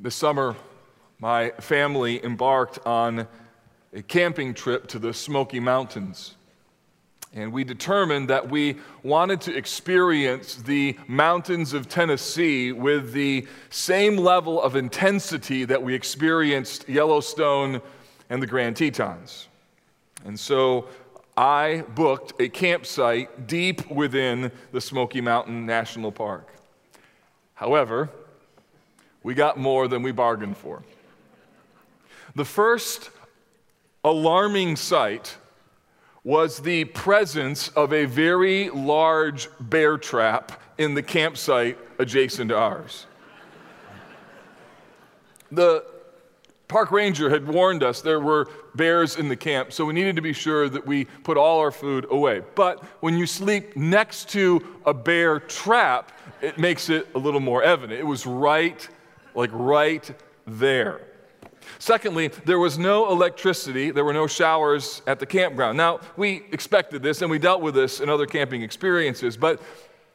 This 0.00 0.16
summer, 0.16 0.56
my 1.20 1.50
family 1.60 2.22
embarked 2.24 2.84
on 2.84 3.28
a 3.92 4.02
camping 4.02 4.52
trip 4.52 4.88
to 4.88 4.98
the 4.98 5.14
Smoky 5.14 5.60
Mountains. 5.60 6.34
And 7.32 7.52
we 7.52 7.62
determined 7.62 8.28
that 8.28 8.50
we 8.50 8.76
wanted 9.04 9.40
to 9.42 9.56
experience 9.56 10.56
the 10.56 10.96
mountains 11.06 11.74
of 11.74 11.88
Tennessee 11.88 12.72
with 12.72 13.12
the 13.12 13.46
same 13.70 14.16
level 14.16 14.60
of 14.60 14.74
intensity 14.74 15.64
that 15.64 15.80
we 15.80 15.94
experienced 15.94 16.88
Yellowstone 16.88 17.80
and 18.30 18.42
the 18.42 18.46
Grand 18.48 18.76
Tetons. 18.76 19.46
And 20.24 20.38
so 20.38 20.88
I 21.36 21.84
booked 21.94 22.40
a 22.40 22.48
campsite 22.48 23.46
deep 23.46 23.88
within 23.90 24.50
the 24.72 24.80
Smoky 24.80 25.20
Mountain 25.20 25.66
National 25.66 26.10
Park. 26.10 26.52
However, 27.54 28.10
we 29.24 29.34
got 29.34 29.58
more 29.58 29.88
than 29.88 30.02
we 30.02 30.12
bargained 30.12 30.56
for. 30.56 30.84
The 32.36 32.44
first 32.44 33.10
alarming 34.04 34.76
sight 34.76 35.36
was 36.22 36.60
the 36.60 36.84
presence 36.84 37.68
of 37.68 37.92
a 37.92 38.04
very 38.04 38.70
large 38.70 39.48
bear 39.58 39.98
trap 39.98 40.60
in 40.78 40.94
the 40.94 41.02
campsite 41.02 41.78
adjacent 41.98 42.50
to 42.50 42.56
ours. 42.56 43.06
The 45.50 45.84
park 46.68 46.90
ranger 46.90 47.30
had 47.30 47.46
warned 47.46 47.82
us 47.82 48.00
there 48.00 48.20
were 48.20 48.48
bears 48.74 49.16
in 49.16 49.28
the 49.28 49.36
camp, 49.36 49.72
so 49.72 49.84
we 49.84 49.92
needed 49.92 50.16
to 50.16 50.22
be 50.22 50.32
sure 50.32 50.68
that 50.68 50.86
we 50.86 51.04
put 51.04 51.36
all 51.36 51.60
our 51.60 51.70
food 51.70 52.06
away. 52.10 52.42
But 52.54 52.82
when 53.00 53.16
you 53.16 53.26
sleep 53.26 53.76
next 53.76 54.28
to 54.30 54.64
a 54.84 54.92
bear 54.92 55.40
trap, 55.40 56.10
it 56.42 56.58
makes 56.58 56.88
it 56.88 57.06
a 57.14 57.18
little 57.18 57.40
more 57.40 57.62
evident. 57.62 58.00
It 58.00 58.06
was 58.06 58.26
right, 58.26 58.88
like 59.34 59.50
right 59.52 60.10
there. 60.46 61.00
Secondly, 61.78 62.28
there 62.44 62.58
was 62.58 62.78
no 62.78 63.10
electricity, 63.10 63.90
there 63.90 64.04
were 64.04 64.12
no 64.12 64.26
showers 64.26 65.02
at 65.06 65.18
the 65.18 65.26
campground. 65.26 65.76
Now, 65.76 66.00
we 66.16 66.44
expected 66.52 67.02
this 67.02 67.22
and 67.22 67.30
we 67.30 67.38
dealt 67.38 67.62
with 67.62 67.74
this 67.74 68.00
in 68.00 68.08
other 68.08 68.26
camping 68.26 68.62
experiences, 68.62 69.36
but 69.36 69.60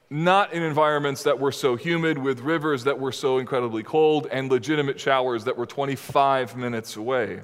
not 0.09 0.53
in 0.53 0.63
environments 0.63 1.23
that 1.23 1.39
were 1.39 1.51
so 1.51 1.75
humid, 1.75 2.17
with 2.17 2.39
rivers 2.39 2.83
that 2.83 2.99
were 2.99 3.11
so 3.11 3.37
incredibly 3.37 3.83
cold, 3.83 4.27
and 4.31 4.49
legitimate 4.49 4.99
showers 4.99 5.43
that 5.43 5.55
were 5.55 5.67
25 5.67 6.55
minutes 6.55 6.95
away. 6.95 7.41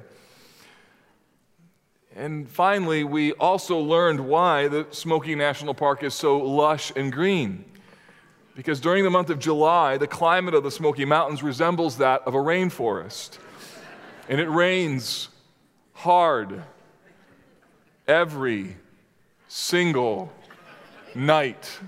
And 2.16 2.48
finally, 2.48 3.04
we 3.04 3.32
also 3.34 3.78
learned 3.78 4.20
why 4.20 4.68
the 4.68 4.86
Smoky 4.90 5.34
National 5.34 5.74
Park 5.74 6.02
is 6.02 6.14
so 6.14 6.38
lush 6.38 6.90
and 6.96 7.12
green. 7.12 7.64
Because 8.56 8.80
during 8.80 9.04
the 9.04 9.10
month 9.10 9.28
of 9.28 9.38
July, 9.38 9.98
the 9.98 10.06
climate 10.06 10.54
of 10.54 10.64
the 10.64 10.70
Smoky 10.70 11.04
Mountains 11.04 11.42
resembles 11.42 11.98
that 11.98 12.22
of 12.26 12.34
a 12.34 12.38
rainforest. 12.38 13.38
And 14.30 14.40
it 14.40 14.48
rains 14.48 15.28
hard 15.92 16.62
every 18.08 18.76
single 19.46 20.32
night. 21.14 21.78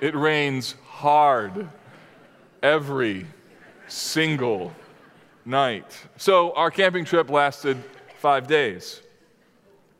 It 0.00 0.14
rains 0.14 0.76
hard 0.86 1.68
every 2.62 3.26
single 3.88 4.72
night. 5.44 6.06
So 6.16 6.52
our 6.52 6.70
camping 6.70 7.04
trip 7.04 7.28
lasted 7.30 7.82
five 8.18 8.46
days. 8.46 9.02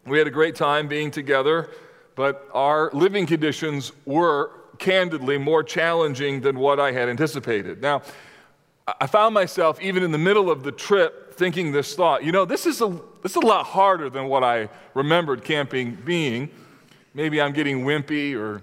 We 0.06 0.18
had 0.18 0.28
a 0.28 0.30
great 0.30 0.54
time 0.54 0.86
being 0.86 1.10
together, 1.10 1.68
but 2.14 2.48
our 2.54 2.90
living 2.92 3.26
conditions 3.26 3.90
were 4.06 4.52
candidly 4.80 5.38
more 5.38 5.62
challenging 5.62 6.40
than 6.40 6.58
what 6.58 6.80
I 6.80 6.90
had 6.90 7.08
anticipated. 7.08 7.80
Now, 7.80 8.02
I 9.00 9.06
found 9.06 9.34
myself, 9.34 9.80
even 9.80 10.02
in 10.02 10.10
the 10.10 10.18
middle 10.18 10.50
of 10.50 10.64
the 10.64 10.72
trip, 10.72 11.34
thinking 11.34 11.70
this 11.70 11.94
thought 11.94 12.24
you 12.24 12.32
know, 12.32 12.44
this 12.44 12.66
is, 12.66 12.80
a, 12.80 12.88
this 13.22 13.32
is 13.32 13.36
a 13.36 13.46
lot 13.46 13.64
harder 13.64 14.10
than 14.10 14.26
what 14.26 14.42
I 14.42 14.68
remembered 14.94 15.44
camping 15.44 15.94
being. 15.94 16.50
Maybe 17.14 17.40
I'm 17.40 17.52
getting 17.52 17.84
wimpy 17.84 18.34
or 18.34 18.62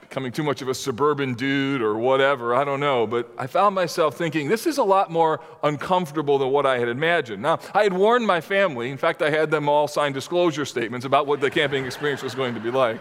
becoming 0.00 0.32
too 0.32 0.42
much 0.42 0.62
of 0.62 0.68
a 0.68 0.74
suburban 0.74 1.34
dude 1.34 1.80
or 1.80 1.96
whatever, 1.96 2.54
I 2.54 2.64
don't 2.64 2.80
know. 2.80 3.06
But 3.06 3.30
I 3.38 3.46
found 3.46 3.74
myself 3.74 4.16
thinking, 4.16 4.48
this 4.48 4.66
is 4.66 4.78
a 4.78 4.84
lot 4.84 5.10
more 5.10 5.40
uncomfortable 5.62 6.38
than 6.38 6.50
what 6.50 6.66
I 6.66 6.78
had 6.78 6.88
imagined. 6.88 7.42
Now, 7.42 7.60
I 7.74 7.84
had 7.84 7.92
warned 7.92 8.26
my 8.26 8.40
family, 8.40 8.90
in 8.90 8.98
fact, 8.98 9.22
I 9.22 9.30
had 9.30 9.50
them 9.50 9.68
all 9.68 9.86
sign 9.86 10.12
disclosure 10.12 10.64
statements 10.64 11.06
about 11.06 11.26
what 11.26 11.40
the 11.40 11.50
camping 11.50 11.84
experience 11.84 12.22
was 12.22 12.34
going 12.34 12.54
to 12.54 12.60
be 12.60 12.70
like. 12.70 13.00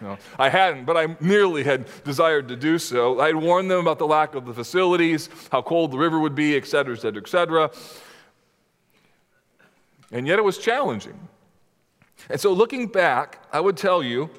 No, 0.00 0.18
I 0.38 0.48
hadn't, 0.48 0.84
but 0.84 0.96
I 0.96 1.16
nearly 1.20 1.62
had 1.62 1.86
desired 2.04 2.48
to 2.48 2.56
do 2.56 2.78
so. 2.78 3.20
I 3.20 3.26
had 3.26 3.36
warned 3.36 3.70
them 3.70 3.80
about 3.80 3.98
the 3.98 4.06
lack 4.06 4.34
of 4.34 4.44
the 4.44 4.52
facilities, 4.52 5.28
how 5.50 5.62
cold 5.62 5.92
the 5.92 5.98
river 5.98 6.18
would 6.18 6.34
be, 6.34 6.56
et 6.56 6.66
cetera, 6.66 6.94
et 6.94 7.00
cetera, 7.00 7.22
et 7.22 7.28
cetera. 7.28 7.70
And 10.10 10.26
yet 10.26 10.38
it 10.38 10.44
was 10.44 10.58
challenging. 10.58 11.28
And 12.28 12.40
so 12.40 12.52
looking 12.52 12.86
back, 12.86 13.44
I 13.52 13.60
would 13.60 13.76
tell 13.76 14.02
you 14.02 14.30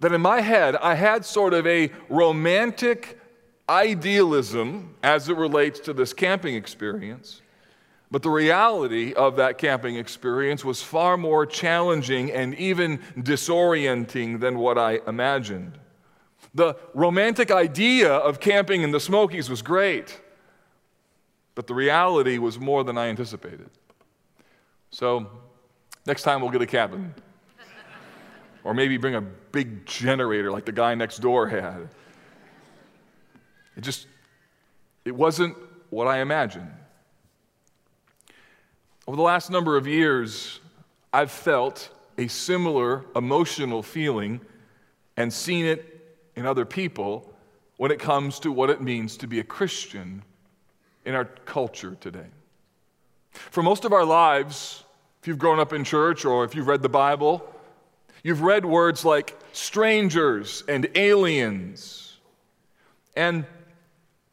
that 0.00 0.12
in 0.12 0.20
my 0.20 0.40
head, 0.40 0.76
I 0.76 0.94
had 0.94 1.24
sort 1.24 1.54
of 1.54 1.66
a 1.66 1.90
romantic 2.08 3.18
idealism 3.68 4.94
as 5.02 5.28
it 5.28 5.36
relates 5.36 5.80
to 5.80 5.92
this 5.92 6.12
camping 6.12 6.54
experience. 6.54 7.40
But 8.14 8.22
the 8.22 8.30
reality 8.30 9.12
of 9.12 9.34
that 9.38 9.58
camping 9.58 9.96
experience 9.96 10.64
was 10.64 10.80
far 10.80 11.16
more 11.16 11.44
challenging 11.44 12.30
and 12.30 12.54
even 12.54 12.98
disorienting 13.16 14.38
than 14.38 14.56
what 14.56 14.78
I 14.78 15.00
imagined. 15.08 15.80
The 16.54 16.76
romantic 16.94 17.50
idea 17.50 18.12
of 18.12 18.38
camping 18.38 18.82
in 18.82 18.92
the 18.92 19.00
Smokies 19.00 19.50
was 19.50 19.62
great, 19.62 20.20
but 21.56 21.66
the 21.66 21.74
reality 21.74 22.38
was 22.38 22.56
more 22.56 22.84
than 22.84 22.96
I 22.96 23.08
anticipated. 23.08 23.68
So, 24.90 25.28
next 26.06 26.22
time 26.22 26.40
we'll 26.40 26.52
get 26.52 26.62
a 26.62 26.66
cabin. 26.66 27.12
or 28.62 28.74
maybe 28.74 28.96
bring 28.96 29.16
a 29.16 29.22
big 29.22 29.86
generator 29.86 30.52
like 30.52 30.66
the 30.66 30.70
guy 30.70 30.94
next 30.94 31.18
door 31.18 31.48
had. 31.48 31.88
It 33.76 33.80
just, 33.80 34.06
it 35.04 35.16
wasn't 35.16 35.56
what 35.90 36.06
I 36.06 36.20
imagined. 36.20 36.70
Over 39.06 39.16
the 39.16 39.22
last 39.22 39.50
number 39.50 39.76
of 39.76 39.86
years, 39.86 40.60
I've 41.12 41.30
felt 41.30 41.90
a 42.16 42.26
similar 42.26 43.04
emotional 43.14 43.82
feeling 43.82 44.40
and 45.18 45.30
seen 45.30 45.66
it 45.66 46.16
in 46.36 46.46
other 46.46 46.64
people 46.64 47.30
when 47.76 47.90
it 47.90 47.98
comes 47.98 48.40
to 48.40 48.50
what 48.50 48.70
it 48.70 48.80
means 48.80 49.18
to 49.18 49.26
be 49.26 49.40
a 49.40 49.44
Christian 49.44 50.22
in 51.04 51.14
our 51.14 51.26
culture 51.26 51.96
today. 52.00 52.26
For 53.32 53.62
most 53.62 53.84
of 53.84 53.92
our 53.92 54.06
lives, 54.06 54.84
if 55.20 55.28
you've 55.28 55.38
grown 55.38 55.60
up 55.60 55.74
in 55.74 55.84
church 55.84 56.24
or 56.24 56.44
if 56.44 56.54
you've 56.54 56.66
read 56.68 56.80
the 56.80 56.88
Bible, 56.88 57.46
you've 58.22 58.40
read 58.40 58.64
words 58.64 59.04
like 59.04 59.38
strangers 59.52 60.64
and 60.66 60.88
aliens. 60.94 62.16
And 63.16 63.44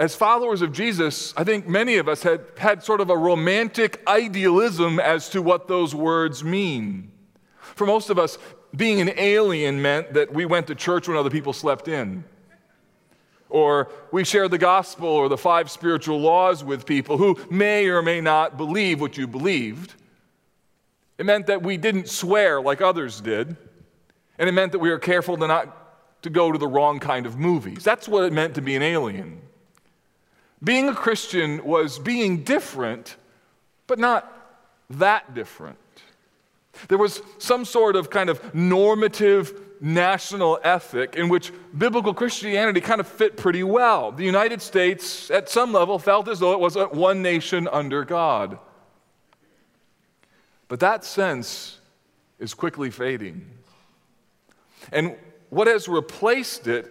as 0.01 0.15
followers 0.15 0.63
of 0.63 0.71
Jesus, 0.71 1.31
I 1.37 1.43
think 1.43 1.67
many 1.67 1.97
of 1.97 2.09
us 2.09 2.23
had 2.23 2.41
had 2.57 2.83
sort 2.83 3.01
of 3.01 3.11
a 3.11 3.15
romantic 3.15 4.01
idealism 4.07 4.99
as 4.99 5.29
to 5.29 5.43
what 5.43 5.67
those 5.67 5.93
words 5.93 6.43
mean. 6.43 7.11
For 7.59 7.85
most 7.85 8.09
of 8.09 8.17
us, 8.17 8.39
being 8.75 8.99
an 8.99 9.11
alien 9.15 9.79
meant 9.79 10.13
that 10.13 10.33
we 10.33 10.45
went 10.45 10.65
to 10.67 10.75
church 10.75 11.07
when 11.07 11.17
other 11.17 11.29
people 11.29 11.53
slept 11.53 11.87
in. 11.87 12.23
Or 13.47 13.91
we 14.11 14.23
shared 14.23 14.49
the 14.49 14.57
gospel 14.57 15.07
or 15.07 15.29
the 15.29 15.37
five 15.37 15.69
spiritual 15.69 16.19
laws 16.19 16.63
with 16.63 16.87
people 16.87 17.19
who 17.19 17.37
may 17.51 17.87
or 17.87 18.01
may 18.01 18.21
not 18.21 18.57
believe 18.57 18.99
what 18.99 19.19
you 19.19 19.27
believed. 19.27 19.93
It 21.19 21.27
meant 21.27 21.45
that 21.45 21.61
we 21.61 21.77
didn't 21.77 22.09
swear 22.09 22.59
like 22.59 22.81
others 22.81 23.21
did. 23.21 23.55
And 24.39 24.49
it 24.49 24.53
meant 24.53 24.71
that 24.71 24.79
we 24.79 24.89
were 24.89 24.97
careful 24.97 25.37
to 25.37 25.45
not 25.45 26.23
to 26.23 26.31
go 26.31 26.51
to 26.51 26.57
the 26.57 26.67
wrong 26.67 26.99
kind 26.99 27.27
of 27.27 27.37
movies. 27.37 27.83
That's 27.83 28.07
what 28.07 28.23
it 28.23 28.33
meant 28.33 28.55
to 28.55 28.63
be 28.63 28.75
an 28.75 28.81
alien. 28.81 29.43
Being 30.63 30.89
a 30.89 30.95
Christian 30.95 31.63
was 31.63 31.97
being 31.97 32.43
different, 32.43 33.15
but 33.87 33.99
not 33.99 34.31
that 34.91 35.33
different. 35.33 35.77
There 36.87 36.97
was 36.97 37.21
some 37.37 37.65
sort 37.65 37.95
of 37.95 38.09
kind 38.09 38.29
of 38.29 38.53
normative 38.53 39.59
national 39.81 40.59
ethic 40.63 41.15
in 41.15 41.27
which 41.27 41.51
biblical 41.75 42.13
Christianity 42.13 42.79
kind 42.81 43.01
of 43.01 43.07
fit 43.07 43.35
pretty 43.35 43.63
well. 43.63 44.11
The 44.11 44.23
United 44.23 44.61
States, 44.61 45.31
at 45.31 45.49
some 45.49 45.73
level, 45.73 45.97
felt 45.97 46.27
as 46.27 46.39
though 46.39 46.53
it 46.53 46.59
was 46.59 46.75
one 46.75 47.21
nation 47.21 47.67
under 47.67 48.05
God. 48.05 48.59
But 50.67 50.79
that 50.79 51.03
sense 51.03 51.79
is 52.39 52.53
quickly 52.53 52.91
fading. 52.91 53.45
And 54.91 55.15
what 55.49 55.67
has 55.67 55.89
replaced 55.89 56.67
it 56.67 56.89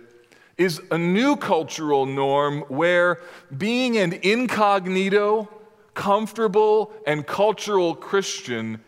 is 0.61 0.81
a 0.91 0.99
new 0.99 1.37
cultural 1.37 2.05
norm 2.07 2.61
where 2.69 3.21
being 3.57 3.97
an 3.97 4.13
incognito, 4.13 5.49
comfortable, 5.95 6.93
and 7.07 7.27
cultural 7.27 7.95
Christian 7.95 8.81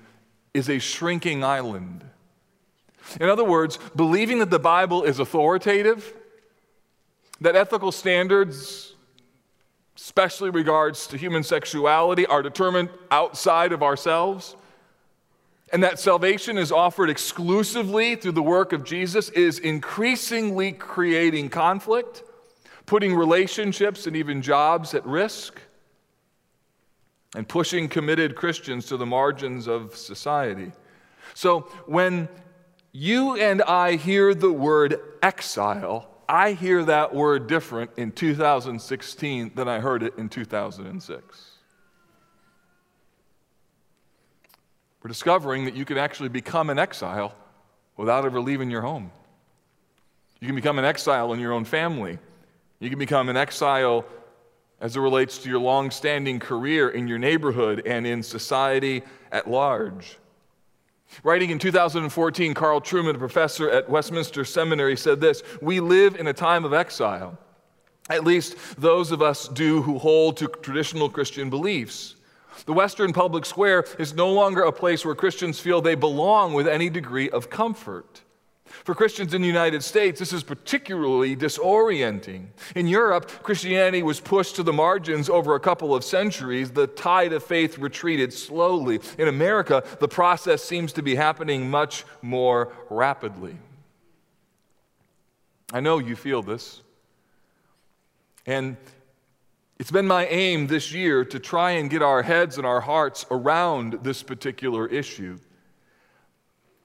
is 0.52 0.68
a 0.68 0.78
shrinking 0.78 1.42
island. 1.42 2.04
In 3.18 3.28
other 3.28 3.44
words, 3.44 3.78
believing 3.96 4.38
that 4.40 4.50
the 4.50 4.58
Bible 4.58 5.02
is 5.02 5.18
authoritative, 5.18 6.12
that 7.40 7.56
ethical 7.56 7.90
standards 7.90 8.92
especially 9.96 10.50
regards 10.50 11.06
to 11.06 11.16
human 11.16 11.42
sexuality, 11.42 12.26
are 12.26 12.42
determined 12.42 12.88
outside 13.10 13.72
of 13.72 13.82
ourselves, 13.82 14.56
and 15.72 15.82
that 15.82 15.98
salvation 15.98 16.58
is 16.58 16.70
offered 16.70 17.08
exclusively 17.08 18.14
through 18.14 18.32
the 18.32 18.42
work 18.42 18.74
of 18.74 18.84
Jesus 18.84 19.30
is 19.30 19.58
increasingly 19.58 20.70
creating 20.70 21.48
conflict, 21.48 22.22
putting 22.84 23.14
relationships 23.14 24.06
and 24.06 24.14
even 24.14 24.42
jobs 24.42 24.92
at 24.92 25.04
risk, 25.06 25.58
and 27.34 27.48
pushing 27.48 27.88
committed 27.88 28.36
Christians 28.36 28.84
to 28.86 28.98
the 28.98 29.06
margins 29.06 29.66
of 29.66 29.96
society. 29.96 30.72
So 31.32 31.60
when 31.86 32.28
you 32.92 33.36
and 33.36 33.62
I 33.62 33.96
hear 33.96 34.34
the 34.34 34.52
word 34.52 35.00
exile, 35.22 36.06
I 36.28 36.52
hear 36.52 36.84
that 36.84 37.14
word 37.14 37.46
different 37.46 37.92
in 37.96 38.12
2016 38.12 39.52
than 39.54 39.68
I 39.68 39.80
heard 39.80 40.02
it 40.02 40.18
in 40.18 40.28
2006. 40.28 41.51
We're 45.02 45.08
discovering 45.08 45.64
that 45.64 45.74
you 45.74 45.84
can 45.84 45.98
actually 45.98 46.28
become 46.28 46.70
an 46.70 46.78
exile 46.78 47.34
without 47.96 48.24
ever 48.24 48.40
leaving 48.40 48.70
your 48.70 48.82
home. 48.82 49.10
You 50.40 50.46
can 50.46 50.54
become 50.54 50.78
an 50.78 50.84
exile 50.84 51.32
in 51.32 51.40
your 51.40 51.52
own 51.52 51.64
family. 51.64 52.18
You 52.78 52.88
can 52.88 52.98
become 52.98 53.28
an 53.28 53.36
exile 53.36 54.04
as 54.80 54.96
it 54.96 55.00
relates 55.00 55.38
to 55.38 55.48
your 55.48 55.60
long 55.60 55.90
standing 55.90 56.38
career 56.38 56.88
in 56.90 57.08
your 57.08 57.18
neighborhood 57.18 57.82
and 57.86 58.06
in 58.06 58.22
society 58.22 59.02
at 59.30 59.48
large. 59.48 60.18
Writing 61.22 61.50
in 61.50 61.58
2014, 61.58 62.54
Carl 62.54 62.80
Trueman, 62.80 63.14
a 63.14 63.18
professor 63.18 63.70
at 63.70 63.88
Westminster 63.88 64.44
Seminary, 64.44 64.96
said 64.96 65.20
this 65.20 65.42
We 65.60 65.80
live 65.80 66.16
in 66.16 66.26
a 66.26 66.32
time 66.32 66.64
of 66.64 66.72
exile. 66.72 67.38
At 68.08 68.24
least 68.24 68.56
those 68.80 69.12
of 69.12 69.22
us 69.22 69.46
do 69.48 69.82
who 69.82 69.98
hold 69.98 70.36
to 70.38 70.48
traditional 70.48 71.08
Christian 71.08 71.50
beliefs. 71.50 72.16
The 72.66 72.72
Western 72.72 73.12
public 73.12 73.44
square 73.44 73.84
is 73.98 74.14
no 74.14 74.32
longer 74.32 74.62
a 74.62 74.72
place 74.72 75.04
where 75.04 75.14
Christians 75.14 75.60
feel 75.60 75.80
they 75.80 75.94
belong 75.94 76.54
with 76.54 76.68
any 76.68 76.88
degree 76.90 77.30
of 77.30 77.50
comfort. 77.50 78.22
For 78.64 78.94
Christians 78.94 79.34
in 79.34 79.42
the 79.42 79.48
United 79.48 79.82
States, 79.82 80.18
this 80.18 80.32
is 80.32 80.42
particularly 80.42 81.36
disorienting. 81.36 82.46
In 82.74 82.86
Europe, 82.86 83.30
Christianity 83.42 84.02
was 84.02 84.18
pushed 84.18 84.56
to 84.56 84.62
the 84.62 84.72
margins 84.72 85.28
over 85.28 85.54
a 85.54 85.60
couple 85.60 85.94
of 85.94 86.02
centuries. 86.02 86.70
The 86.70 86.86
tide 86.86 87.32
of 87.32 87.44
faith 87.44 87.78
retreated 87.78 88.32
slowly. 88.32 89.00
In 89.18 89.28
America, 89.28 89.84
the 90.00 90.08
process 90.08 90.64
seems 90.64 90.92
to 90.94 91.02
be 91.02 91.14
happening 91.14 91.70
much 91.70 92.04
more 92.22 92.72
rapidly. 92.88 93.56
I 95.72 95.80
know 95.80 95.98
you 95.98 96.16
feel 96.16 96.42
this. 96.42 96.82
And 98.46 98.76
it's 99.78 99.90
been 99.90 100.06
my 100.06 100.26
aim 100.26 100.66
this 100.66 100.92
year 100.92 101.24
to 101.24 101.38
try 101.38 101.72
and 101.72 101.90
get 101.90 102.02
our 102.02 102.22
heads 102.22 102.56
and 102.58 102.66
our 102.66 102.80
hearts 102.80 103.26
around 103.30 103.98
this 104.02 104.22
particular 104.22 104.86
issue. 104.86 105.38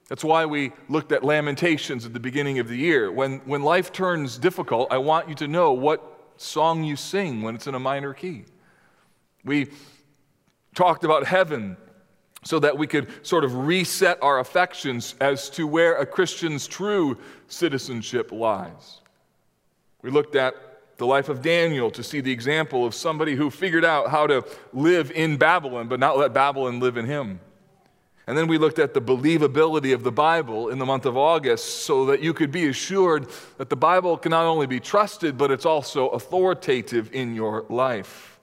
That's 0.08 0.24
why 0.24 0.46
we 0.46 0.72
looked 0.88 1.12
at 1.12 1.22
Lamentations 1.22 2.06
at 2.06 2.14
the 2.14 2.20
beginning 2.20 2.58
of 2.58 2.68
the 2.68 2.76
year. 2.76 3.12
When, 3.12 3.38
when 3.40 3.62
life 3.62 3.92
turns 3.92 4.38
difficult, 4.38 4.90
I 4.90 4.98
want 4.98 5.28
you 5.28 5.34
to 5.36 5.48
know 5.48 5.72
what 5.72 6.32
song 6.38 6.82
you 6.82 6.96
sing 6.96 7.42
when 7.42 7.54
it's 7.54 7.66
in 7.66 7.74
a 7.74 7.78
minor 7.78 8.14
key. 8.14 8.44
We 9.44 9.68
talked 10.74 11.04
about 11.04 11.26
heaven 11.26 11.76
so 12.44 12.58
that 12.60 12.78
we 12.78 12.86
could 12.86 13.26
sort 13.26 13.44
of 13.44 13.54
reset 13.54 14.22
our 14.22 14.38
affections 14.38 15.14
as 15.20 15.50
to 15.50 15.66
where 15.66 15.96
a 15.96 16.06
Christian's 16.06 16.66
true 16.66 17.18
citizenship 17.48 18.32
lies. 18.32 19.00
We 20.02 20.10
looked 20.10 20.36
at 20.36 20.54
the 20.98 21.06
life 21.06 21.28
of 21.28 21.40
Daniel 21.40 21.90
to 21.92 22.02
see 22.02 22.20
the 22.20 22.32
example 22.32 22.84
of 22.84 22.94
somebody 22.94 23.34
who 23.34 23.50
figured 23.50 23.84
out 23.84 24.10
how 24.10 24.26
to 24.26 24.44
live 24.72 25.10
in 25.12 25.36
Babylon, 25.36 25.88
but 25.88 26.00
not 26.00 26.18
let 26.18 26.34
Babylon 26.34 26.80
live 26.80 26.96
in 26.96 27.06
him. 27.06 27.40
And 28.26 28.36
then 28.36 28.46
we 28.46 28.58
looked 28.58 28.78
at 28.78 28.92
the 28.92 29.00
believability 29.00 29.94
of 29.94 30.02
the 30.02 30.12
Bible 30.12 30.68
in 30.68 30.78
the 30.78 30.84
month 30.84 31.06
of 31.06 31.16
August 31.16 31.84
so 31.84 32.04
that 32.06 32.20
you 32.20 32.34
could 32.34 32.50
be 32.50 32.68
assured 32.68 33.28
that 33.56 33.70
the 33.70 33.76
Bible 33.76 34.18
can 34.18 34.30
not 34.30 34.44
only 34.44 34.66
be 34.66 34.80
trusted, 34.80 35.38
but 35.38 35.50
it's 35.50 35.64
also 35.64 36.08
authoritative 36.08 37.10
in 37.14 37.34
your 37.34 37.64
life. 37.70 38.37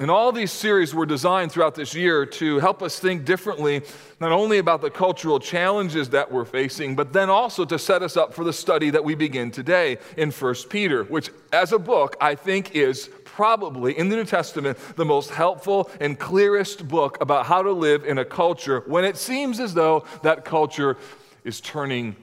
And 0.00 0.10
all 0.10 0.32
these 0.32 0.50
series 0.50 0.92
were 0.92 1.06
designed 1.06 1.52
throughout 1.52 1.76
this 1.76 1.94
year 1.94 2.26
to 2.26 2.58
help 2.58 2.82
us 2.82 2.98
think 2.98 3.24
differently, 3.24 3.80
not 4.18 4.32
only 4.32 4.58
about 4.58 4.80
the 4.80 4.90
cultural 4.90 5.38
challenges 5.38 6.10
that 6.10 6.32
we're 6.32 6.44
facing, 6.44 6.96
but 6.96 7.12
then 7.12 7.30
also 7.30 7.64
to 7.64 7.78
set 7.78 8.02
us 8.02 8.16
up 8.16 8.34
for 8.34 8.42
the 8.42 8.52
study 8.52 8.90
that 8.90 9.04
we 9.04 9.14
begin 9.14 9.52
today 9.52 9.98
in 10.16 10.32
1 10.32 10.54
Peter, 10.68 11.04
which, 11.04 11.30
as 11.52 11.70
a 11.70 11.78
book, 11.78 12.16
I 12.20 12.34
think 12.34 12.74
is 12.74 13.08
probably 13.24 13.96
in 13.96 14.08
the 14.08 14.16
New 14.16 14.24
Testament 14.24 14.78
the 14.96 15.04
most 15.04 15.30
helpful 15.30 15.88
and 16.00 16.18
clearest 16.18 16.88
book 16.88 17.16
about 17.20 17.46
how 17.46 17.62
to 17.62 17.70
live 17.70 18.04
in 18.04 18.18
a 18.18 18.24
culture 18.24 18.82
when 18.86 19.04
it 19.04 19.16
seems 19.16 19.60
as 19.60 19.74
though 19.74 20.04
that 20.24 20.44
culture 20.44 20.96
is 21.44 21.60
turning 21.60 22.16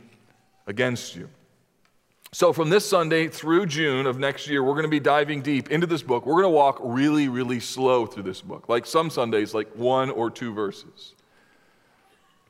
against 0.67 1.15
you. 1.15 1.29
So, 2.33 2.53
from 2.53 2.69
this 2.69 2.87
Sunday 2.87 3.27
through 3.27 3.65
June 3.65 4.05
of 4.05 4.17
next 4.17 4.47
year, 4.47 4.63
we're 4.63 4.71
going 4.71 4.83
to 4.85 4.89
be 4.89 5.01
diving 5.01 5.41
deep 5.41 5.69
into 5.69 5.85
this 5.85 6.01
book. 6.01 6.25
We're 6.25 6.41
going 6.41 6.45
to 6.45 6.49
walk 6.49 6.79
really, 6.81 7.27
really 7.27 7.59
slow 7.59 8.05
through 8.05 8.23
this 8.23 8.39
book, 8.39 8.69
like 8.69 8.85
some 8.85 9.09
Sundays, 9.09 9.53
like 9.53 9.67
one 9.75 10.09
or 10.09 10.31
two 10.31 10.53
verses. 10.53 11.13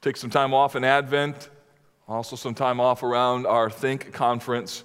Take 0.02 0.18
some 0.18 0.30
time 0.30 0.54
off 0.54 0.76
in 0.76 0.84
Advent, 0.84 1.50
also 2.08 2.36
some 2.36 2.54
time 2.54 2.80
off 2.80 3.02
around 3.02 3.48
our 3.48 3.72
Think 3.72 4.14
conference. 4.14 4.84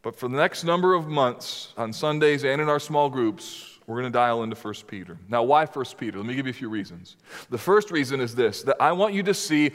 But 0.00 0.16
for 0.16 0.30
the 0.30 0.36
next 0.38 0.64
number 0.64 0.94
of 0.94 1.06
months, 1.06 1.74
on 1.76 1.92
Sundays 1.92 2.42
and 2.42 2.62
in 2.62 2.70
our 2.70 2.80
small 2.80 3.10
groups, 3.10 3.78
we're 3.86 4.00
going 4.00 4.10
to 4.10 4.18
dial 4.18 4.44
into 4.44 4.56
1 4.56 4.74
Peter. 4.86 5.18
Now, 5.28 5.42
why 5.42 5.66
1 5.66 5.84
Peter? 5.98 6.16
Let 6.16 6.26
me 6.26 6.34
give 6.34 6.46
you 6.46 6.52
a 6.52 6.54
few 6.54 6.70
reasons. 6.70 7.16
The 7.50 7.58
first 7.58 7.90
reason 7.90 8.22
is 8.22 8.34
this 8.34 8.62
that 8.62 8.80
I 8.80 8.92
want 8.92 9.12
you 9.12 9.22
to 9.24 9.34
see 9.34 9.72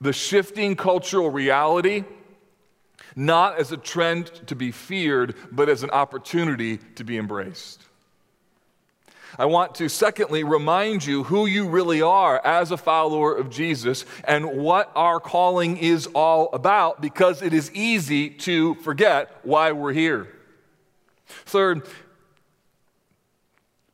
the 0.00 0.12
shifting 0.12 0.76
cultural 0.76 1.30
reality 1.30 2.04
not 3.16 3.58
as 3.58 3.72
a 3.72 3.76
trend 3.78 4.26
to 4.46 4.54
be 4.54 4.70
feared, 4.70 5.34
but 5.50 5.70
as 5.70 5.82
an 5.82 5.90
opportunity 5.90 6.76
to 6.94 7.02
be 7.02 7.16
embraced. 7.16 7.82
I 9.38 9.46
want 9.46 9.74
to, 9.76 9.88
secondly, 9.88 10.44
remind 10.44 11.04
you 11.04 11.24
who 11.24 11.46
you 11.46 11.68
really 11.68 12.00
are 12.00 12.44
as 12.44 12.70
a 12.70 12.76
follower 12.76 13.34
of 13.34 13.50
Jesus 13.50 14.04
and 14.24 14.58
what 14.58 14.90
our 14.94 15.20
calling 15.20 15.76
is 15.76 16.06
all 16.14 16.48
about 16.52 17.02
because 17.02 17.42
it 17.42 17.52
is 17.52 17.70
easy 17.72 18.30
to 18.30 18.74
forget 18.76 19.36
why 19.42 19.72
we're 19.72 19.92
here. 19.92 20.28
Third, 21.26 21.86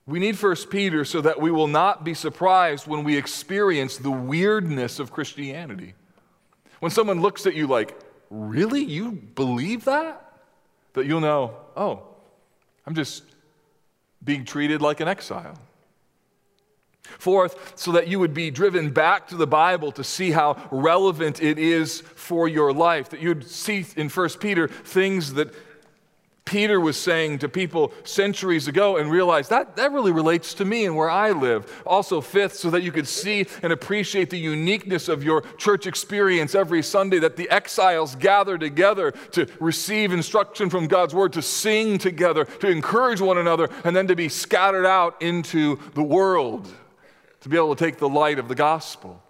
we 0.06 0.18
need 0.18 0.38
First 0.38 0.70
Peter 0.70 1.04
so 1.04 1.20
that 1.20 1.40
we 1.40 1.50
will 1.50 1.68
not 1.68 2.04
be 2.04 2.14
surprised 2.14 2.86
when 2.86 3.02
we 3.02 3.16
experience 3.16 3.96
the 3.96 4.10
weirdness 4.10 4.98
of 4.98 5.12
Christianity. 5.12 5.94
When 6.80 6.90
someone 6.90 7.20
looks 7.20 7.46
at 7.46 7.54
you 7.54 7.66
like, 7.66 7.96
Really? 8.32 8.82
You 8.82 9.12
believe 9.12 9.84
that? 9.84 10.32
That 10.94 11.04
you'll 11.04 11.20
know, 11.20 11.54
oh, 11.76 12.02
I'm 12.86 12.94
just 12.94 13.24
being 14.24 14.46
treated 14.46 14.80
like 14.80 15.00
an 15.00 15.08
exile. 15.08 15.58
Fourth, 17.02 17.74
so 17.78 17.92
that 17.92 18.08
you 18.08 18.18
would 18.18 18.32
be 18.32 18.50
driven 18.50 18.88
back 18.88 19.28
to 19.28 19.36
the 19.36 19.46
Bible 19.46 19.92
to 19.92 20.02
see 20.02 20.30
how 20.30 20.56
relevant 20.70 21.42
it 21.42 21.58
is 21.58 22.00
for 22.00 22.48
your 22.48 22.72
life. 22.72 23.10
That 23.10 23.20
you'd 23.20 23.46
see 23.46 23.84
in 23.96 24.08
1 24.08 24.28
Peter 24.40 24.66
things 24.66 25.34
that 25.34 25.54
Peter 26.44 26.80
was 26.80 26.96
saying 26.96 27.38
to 27.38 27.48
people 27.48 27.92
centuries 28.02 28.66
ago 28.66 28.96
and 28.96 29.10
realized 29.10 29.50
that 29.50 29.76
that 29.76 29.92
really 29.92 30.10
relates 30.10 30.54
to 30.54 30.64
me 30.64 30.84
and 30.84 30.96
where 30.96 31.08
I 31.08 31.30
live. 31.30 31.82
Also, 31.86 32.20
fifth, 32.20 32.56
so 32.56 32.68
that 32.70 32.82
you 32.82 32.90
could 32.90 33.06
see 33.06 33.46
and 33.62 33.72
appreciate 33.72 34.28
the 34.28 34.38
uniqueness 34.38 35.08
of 35.08 35.22
your 35.22 35.42
church 35.56 35.86
experience 35.86 36.54
every 36.54 36.82
Sunday, 36.82 37.20
that 37.20 37.36
the 37.36 37.48
exiles 37.48 38.16
gather 38.16 38.58
together 38.58 39.12
to 39.30 39.46
receive 39.60 40.12
instruction 40.12 40.68
from 40.68 40.88
God's 40.88 41.14
word, 41.14 41.32
to 41.34 41.42
sing 41.42 41.96
together, 41.96 42.44
to 42.44 42.68
encourage 42.68 43.20
one 43.20 43.38
another, 43.38 43.70
and 43.84 43.94
then 43.94 44.08
to 44.08 44.16
be 44.16 44.28
scattered 44.28 44.84
out 44.84 45.22
into 45.22 45.78
the 45.94 46.02
world, 46.02 46.68
to 47.40 47.48
be 47.48 47.56
able 47.56 47.74
to 47.74 47.84
take 47.84 47.98
the 47.98 48.08
light 48.08 48.40
of 48.40 48.48
the 48.48 48.56
gospel. 48.56 49.22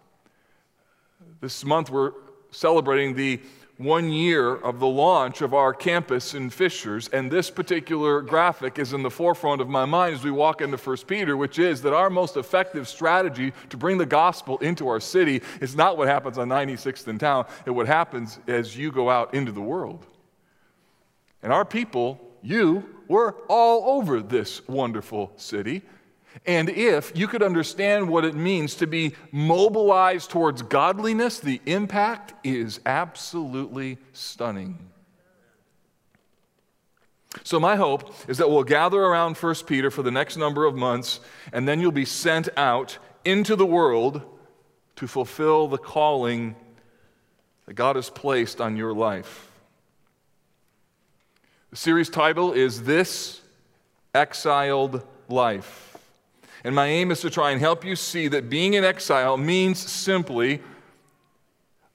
This 1.43 1.65
month, 1.65 1.91
we're 1.91 2.13
celebrating 2.53 3.15
the 3.15 3.41
one 3.83 4.11
year 4.11 4.55
of 4.55 4.81
the 4.81 4.87
launch 4.87 5.43
of 5.43 5.55
our 5.55 5.75
campus 5.75 6.35
in 6.35 6.51
Fishers, 6.51 7.09
and 7.09 7.31
this 7.31 7.51
particular 7.51 8.21
graphic 8.21 8.79
is 8.79 8.93
in 8.93 9.03
the 9.03 9.11
forefront 9.11 9.61
of 9.61 9.69
my 9.69 9.85
mind 9.85 10.15
as 10.15 10.25
we 10.25 10.31
walk 10.31 10.61
into 10.61 10.77
1 10.77 10.97
Peter, 11.07 11.37
which 11.37 11.59
is 11.59 11.83
that 11.83 11.93
our 11.93 12.11
most 12.11 12.37
effective 12.37 12.89
strategy 12.89 13.53
to 13.71 13.77
bring 13.77 13.99
the 13.99 14.07
gospel 14.07 14.59
into 14.59 14.89
our 14.89 15.01
city 15.01 15.43
is 15.61 15.75
not 15.75 15.97
what 15.97 16.09
happens 16.09 16.39
on 16.39 16.49
96th 16.49 17.09
in 17.09 17.19
town, 17.19 17.47
it 17.67 17.71
what 17.71 17.87
happens 17.87 18.39
as 18.47 18.77
you 18.77 18.93
go 18.93 19.11
out 19.11 19.35
into 19.35 19.53
the 19.53 19.61
world. 19.61 20.07
And 21.43 21.53
our 21.53 21.65
people, 21.65 22.21
you, 22.43 22.85
were 23.09 23.37
all 23.49 23.99
over 23.99 24.21
this 24.21 24.67
wonderful 24.69 25.33
city. 25.37 25.83
And 26.45 26.69
if 26.69 27.13
you 27.15 27.29
could 27.29 27.43
understand 27.43 28.09
what 28.09 28.25
it 28.25 28.35
means 28.35 28.75
to 28.77 28.87
be 28.87 29.15
mobilized 29.31 30.31
towards 30.31 30.63
godliness, 30.63 31.39
the 31.39 31.61
impact 31.67 32.35
is 32.45 32.81
absolutely 32.85 33.99
stunning. 34.13 34.91
So 37.45 37.61
my 37.61 37.77
hope 37.77 38.13
is 38.29 38.39
that 38.39 38.51
we'll 38.51 38.65
gather 38.65 39.01
around 39.01 39.37
1 39.37 39.55
Peter 39.67 39.91
for 39.91 40.03
the 40.03 40.11
next 40.11 40.37
number 40.37 40.65
of 40.65 40.75
months, 40.75 41.21
and 41.53 41.67
then 41.67 41.81
you'll 41.81 41.93
be 41.93 42.05
sent 42.05 42.49
out 42.57 42.99
into 43.25 43.57
the 43.57 43.65
world 43.65 44.23
to 44.97 45.07
fulfill 45.07 45.69
the 45.69 45.79
calling 45.79 46.57
that 47.67 47.75
God 47.75 47.97
has 47.97 48.11
placed 48.11 48.61
on 48.61 48.77
your 48.77 48.93
life. 48.93 49.51
The 51.71 51.77
series 51.77 52.11
title 52.11 52.53
is 52.53 52.83
This 52.83 53.41
Exiled 54.15 55.07
Life. 55.29 55.92
And 56.65 56.75
my 56.75 56.87
aim 56.87 57.11
is 57.11 57.21
to 57.23 57.31
try 57.31 57.51
and 57.51 57.61
help 57.61 57.85
you 57.85 57.97
see 57.97 58.29
that 58.29 58.49
being 58.49 58.75
in 58.75 58.85
exile 58.85 59.37
means 59.37 59.79
simply 59.79 60.61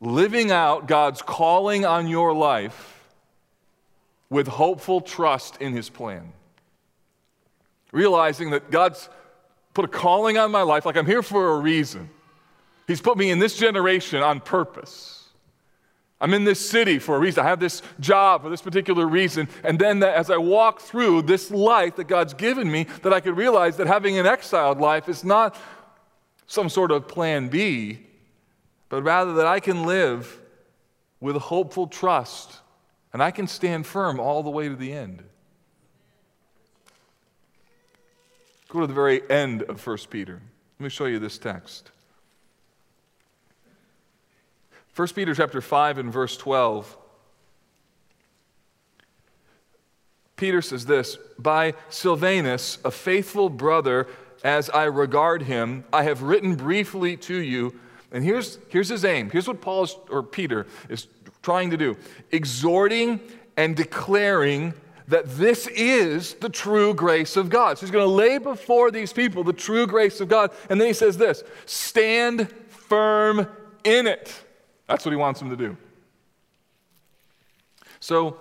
living 0.02 0.52
out 0.52 0.88
God's 0.88 1.22
calling 1.22 1.86
on 1.86 2.08
your 2.08 2.34
life 2.34 3.10
with 4.30 4.48
hopeful 4.48 5.02
trust 5.02 5.58
in 5.62 5.74
His 5.74 5.90
plan. 5.90 6.34
Realizing 7.92 8.52
that 8.52 8.70
God's 8.70 9.10
put 9.74 9.86
a 9.86 9.88
calling 9.88 10.38
on 10.38 10.52
my 10.52 10.64
life, 10.64 10.86
like 10.86 10.98
I'm 10.98 11.06
here 11.06 11.24
for 11.24 11.54
a 11.54 11.60
reason. 11.60 12.10
He's 12.88 13.02
put 13.02 13.18
me 13.18 13.32
in 13.32 13.40
this 13.40 13.58
generation 13.58 14.22
on 14.22 14.42
purpose. 14.42 15.27
I'm 16.20 16.34
in 16.34 16.46
this 16.46 16.68
city 16.68 16.98
for 16.98 17.16
a 17.16 17.20
reason. 17.20 17.46
I 17.46 17.50
have 17.50 17.60
this 17.60 17.84
job 18.00 18.42
for 18.42 18.50
this 18.50 18.62
particular 18.62 19.06
reason. 19.06 19.48
And 19.64 19.78
then 19.78 20.00
that 20.00 20.16
as 20.16 20.32
I 20.32 20.38
walk 20.38 20.82
through 20.82 21.24
this 21.24 21.52
life 21.52 21.96
that 21.98 22.06
God's 22.06 22.34
given 22.34 22.72
me, 22.72 22.88
that 23.04 23.14
I 23.14 23.20
could 23.20 23.38
realize 23.38 23.78
that 23.78 23.88
having 23.88 24.18
an 24.18 24.26
exiled 24.26 24.80
life 24.80 25.08
is 25.08 25.24
not 25.24 25.56
some 26.48 26.70
sort 26.70 26.92
of 26.92 27.08
plan 27.08 27.50
B, 27.50 28.00
but 28.90 29.04
rather 29.04 29.36
that 29.36 29.46
I 29.46 29.60
can 29.60 29.84
live 29.84 30.40
with 31.20 31.36
hopeful 31.36 31.88
trust 31.88 32.60
and 33.14 33.22
I 33.22 33.32
can 33.32 33.48
stand 33.48 33.86
firm 33.86 34.20
all 34.20 34.42
the 34.42 34.50
way 34.50 34.70
to 34.70 34.76
the 34.76 34.94
end. 34.94 35.24
Go 38.70 38.82
to 38.82 38.88
the 38.88 38.94
very 38.94 39.30
end 39.30 39.64
of 39.64 39.86
1 39.86 39.98
Peter. 40.10 40.42
Let 40.80 40.84
me 40.84 40.90
show 40.90 41.06
you 41.06 41.20
this 41.20 41.38
text. 41.38 41.92
1 44.98 45.10
Peter 45.10 45.36
chapter 45.36 45.62
5 45.62 46.00
and 46.00 46.12
verse 46.12 46.36
12. 46.38 46.98
Peter 50.38 50.60
says 50.60 50.88
this 50.88 51.20
By 51.38 51.76
Silvanus, 51.90 52.80
a 52.84 52.90
faithful 52.90 53.52
brother, 53.52 54.08
as 54.44 54.72
I 54.72 54.86
regard 54.86 55.44
him, 55.44 55.84
I 55.94 56.02
have 56.02 56.24
written 56.24 56.56
briefly 56.56 57.16
to 57.18 57.36
you. 57.36 57.80
And 58.12 58.24
here's, 58.24 58.58
here's 58.70 58.90
his 58.90 59.06
aim. 59.06 59.30
Here's 59.30 59.48
what 59.48 59.62
Paul 59.62 59.84
is, 59.84 59.96
or 60.10 60.24
Peter 60.24 60.66
is 60.90 61.08
trying 61.44 61.70
to 61.70 61.78
do 61.78 61.96
exhorting 62.32 63.20
and 63.56 63.76
declaring 63.76 64.74
that 65.10 65.30
this 65.38 65.68
is 65.68 66.34
the 66.36 66.50
true 66.50 66.96
grace 66.96 67.38
of 67.38 67.52
God. 67.52 67.78
So 67.78 67.86
he's 67.86 67.92
going 67.92 68.04
to 68.04 68.12
lay 68.12 68.40
before 68.40 68.90
these 68.90 69.14
people 69.14 69.44
the 69.44 69.54
true 69.54 69.86
grace 69.86 70.22
of 70.22 70.28
God. 70.28 70.52
And 70.72 70.82
then 70.82 70.88
he 70.88 70.94
says 70.94 71.20
this 71.20 71.44
stand 71.68 72.52
firm 72.70 73.48
in 73.84 74.08
it. 74.08 74.34
That's 74.88 75.06
what 75.06 75.12
he 75.12 75.18
wants 75.18 75.40
them 75.40 75.50
to 75.50 75.58
do. 75.58 75.78
So, 78.00 78.38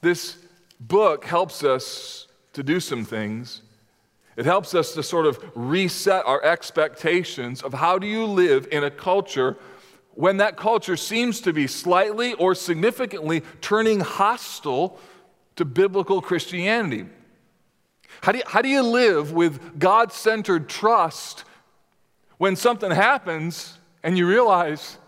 this 0.00 0.36
book 0.80 1.24
helps 1.24 1.62
us 1.62 2.26
to 2.52 2.62
do 2.62 2.80
some 2.80 3.04
things. 3.04 3.62
It 4.36 4.44
helps 4.44 4.74
us 4.74 4.92
to 4.94 5.02
sort 5.02 5.26
of 5.26 5.38
reset 5.54 6.26
our 6.26 6.42
expectations 6.42 7.62
of 7.62 7.74
how 7.74 7.98
do 7.98 8.06
you 8.06 8.26
live 8.26 8.66
in 8.70 8.82
a 8.82 8.90
culture 8.90 9.56
when 10.14 10.36
that 10.38 10.56
culture 10.56 10.96
seems 10.96 11.40
to 11.42 11.52
be 11.52 11.66
slightly 11.66 12.34
or 12.34 12.54
significantly 12.54 13.42
turning 13.60 14.00
hostile 14.00 14.98
to 15.56 15.64
biblical 15.64 16.20
Christianity. 16.20 17.06
How 18.22 18.32
do 18.32 18.38
you, 18.38 18.44
how 18.46 18.62
do 18.62 18.68
you 18.68 18.82
live 18.82 19.32
with 19.32 19.78
God 19.78 20.12
centered 20.12 20.68
trust 20.68 21.44
when 22.38 22.56
something 22.56 22.90
happens 22.90 23.78
and 24.02 24.16
you 24.16 24.26
realize 24.26 24.98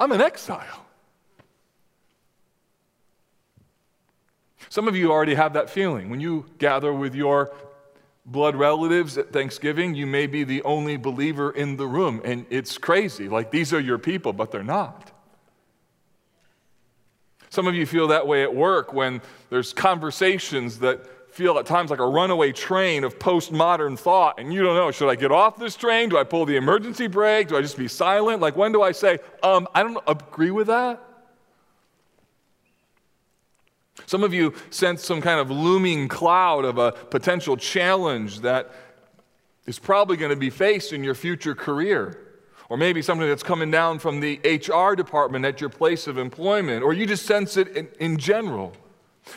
I'm 0.00 0.12
an 0.12 0.22
exile. 0.22 0.86
Some 4.70 4.88
of 4.88 4.96
you 4.96 5.12
already 5.12 5.34
have 5.34 5.52
that 5.52 5.68
feeling. 5.68 6.08
When 6.08 6.20
you 6.20 6.46
gather 6.58 6.92
with 6.92 7.14
your 7.14 7.52
blood 8.24 8.56
relatives 8.56 9.18
at 9.18 9.30
Thanksgiving, 9.30 9.94
you 9.94 10.06
may 10.06 10.26
be 10.26 10.42
the 10.42 10.62
only 10.62 10.96
believer 10.96 11.50
in 11.50 11.76
the 11.76 11.86
room, 11.86 12.22
and 12.24 12.46
it's 12.48 12.78
crazy. 12.78 13.28
Like, 13.28 13.50
these 13.50 13.74
are 13.74 13.80
your 13.80 13.98
people, 13.98 14.32
but 14.32 14.50
they're 14.50 14.62
not. 14.62 15.12
Some 17.50 17.66
of 17.66 17.74
you 17.74 17.84
feel 17.84 18.08
that 18.08 18.26
way 18.26 18.42
at 18.42 18.54
work 18.54 18.94
when 18.94 19.20
there's 19.50 19.72
conversations 19.72 20.78
that 20.78 21.04
feel 21.30 21.58
at 21.58 21.66
times 21.66 21.90
like 21.90 22.00
a 22.00 22.06
runaway 22.06 22.52
train 22.52 23.04
of 23.04 23.18
postmodern 23.18 23.98
thought, 23.98 24.38
and 24.38 24.52
you 24.52 24.62
don't 24.62 24.74
know 24.74 24.90
should 24.90 25.08
I 25.08 25.14
get 25.14 25.32
off 25.32 25.58
this 25.58 25.76
train? 25.76 26.08
Do 26.08 26.18
I 26.18 26.24
pull 26.24 26.44
the 26.46 26.56
emergency 26.56 27.06
brake? 27.06 27.48
Do 27.48 27.56
I 27.56 27.62
just 27.62 27.76
be 27.76 27.88
silent? 27.88 28.40
Like, 28.40 28.56
when 28.56 28.72
do 28.72 28.82
I 28.82 28.92
say, 28.92 29.18
um, 29.42 29.68
I 29.74 29.82
don't 29.82 30.02
agree 30.06 30.50
with 30.50 30.66
that? 30.66 31.02
Some 34.06 34.24
of 34.24 34.34
you 34.34 34.54
sense 34.70 35.04
some 35.04 35.20
kind 35.20 35.40
of 35.40 35.50
looming 35.50 36.08
cloud 36.08 36.64
of 36.64 36.78
a 36.78 36.92
potential 36.92 37.56
challenge 37.56 38.40
that 38.40 38.70
is 39.66 39.78
probably 39.78 40.16
going 40.16 40.30
to 40.30 40.36
be 40.36 40.50
faced 40.50 40.92
in 40.92 41.04
your 41.04 41.14
future 41.14 41.54
career. 41.54 42.18
Or 42.68 42.76
maybe 42.76 43.02
something 43.02 43.28
that's 43.28 43.42
coming 43.42 43.70
down 43.70 43.98
from 43.98 44.20
the 44.20 44.40
HR 44.44 44.94
department 44.94 45.44
at 45.44 45.60
your 45.60 45.70
place 45.70 46.06
of 46.06 46.18
employment, 46.18 46.84
or 46.84 46.92
you 46.92 47.04
just 47.04 47.26
sense 47.26 47.56
it 47.56 47.68
in, 47.76 47.88
in 47.98 48.16
general. 48.16 48.72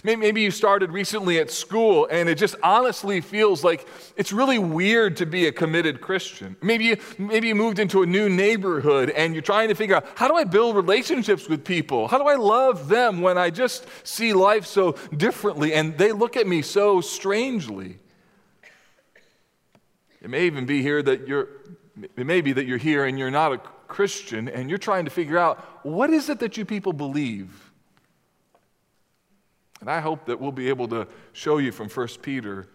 Maybe 0.04 0.42
you 0.42 0.50
started 0.50 0.92
recently 0.92 1.40
at 1.40 1.52
school 1.52 2.08
and 2.10 2.28
it 2.28 2.36
just 2.36 2.56
honestly 2.64 3.22
feels 3.22 3.64
like 3.64 3.88
it's 4.16 4.34
really 4.34 4.58
weird 4.58 5.18
to 5.18 5.26
be 5.26 5.46
a 5.48 5.52
committed 5.52 6.02
Christian. 6.02 6.56
Maybe 6.62 6.86
you, 6.86 6.98
maybe 7.18 7.48
you 7.48 7.56
moved 7.56 7.80
into 7.80 8.02
a 8.02 8.06
new 8.06 8.28
neighborhood 8.28 9.12
and 9.12 9.34
you're 9.34 9.44
trying 9.44 9.70
to 9.70 9.76
figure 9.76 9.96
out 9.96 10.08
how 10.16 10.28
do 10.28 10.36
I 10.36 10.46
build 10.46 10.76
relationships 10.76 11.48
with 11.48 11.64
people? 11.64 12.08
How 12.08 12.18
do 12.18 12.26
I 12.26 12.36
love 12.36 12.88
them 12.88 13.22
when 13.22 13.38
I 13.38 13.50
just 13.50 13.86
see 14.04 14.34
life 14.34 14.66
so 14.66 14.94
differently 15.16 15.74
and 15.74 15.98
they 15.98 16.12
look 16.12 16.38
at 16.38 16.48
me 16.48 16.62
so 16.64 17.00
strangely? 17.00 18.00
It 20.22 20.30
may 20.30 20.46
even 20.46 20.66
be 20.66 20.82
here 20.82 21.04
that 21.04 21.28
you're, 21.28 21.50
it 22.18 22.26
may 22.26 22.42
be 22.42 22.54
that 22.54 22.66
you're 22.66 22.78
here 22.78 23.06
and 23.06 23.20
you're 23.20 23.32
not 23.32 23.54
a 23.54 23.58
Christian 23.88 24.50
and 24.50 24.70
you're 24.70 24.80
trying 24.80 25.06
to 25.06 25.12
figure 25.12 25.38
out 25.38 25.86
what 25.86 26.10
is 26.10 26.30
it 26.30 26.40
that 26.40 26.58
you 26.58 26.66
people 26.66 26.94
believe? 26.94 27.63
And 29.84 29.92
I 29.92 30.00
hope 30.00 30.28
that 30.28 30.40
we'll 30.40 30.54
be 30.54 30.70
able 30.70 30.88
to 30.88 31.06
show 31.34 31.58
you 31.58 31.74
from 31.74 31.90
1 31.90 32.08
Peter 32.22 32.70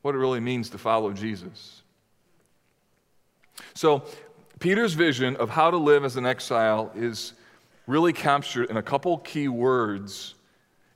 what 0.00 0.14
it 0.14 0.18
really 0.18 0.40
means 0.40 0.70
to 0.70 0.78
follow 0.78 1.12
Jesus. 1.12 1.82
So, 3.74 4.02
Peter's 4.60 4.94
vision 4.94 5.36
of 5.36 5.50
how 5.50 5.70
to 5.70 5.76
live 5.76 6.06
as 6.06 6.16
an 6.16 6.24
exile 6.24 6.90
is 6.94 7.34
really 7.86 8.14
captured 8.14 8.70
in 8.70 8.78
a 8.78 8.82
couple 8.82 9.18
key 9.18 9.48
words 9.48 10.36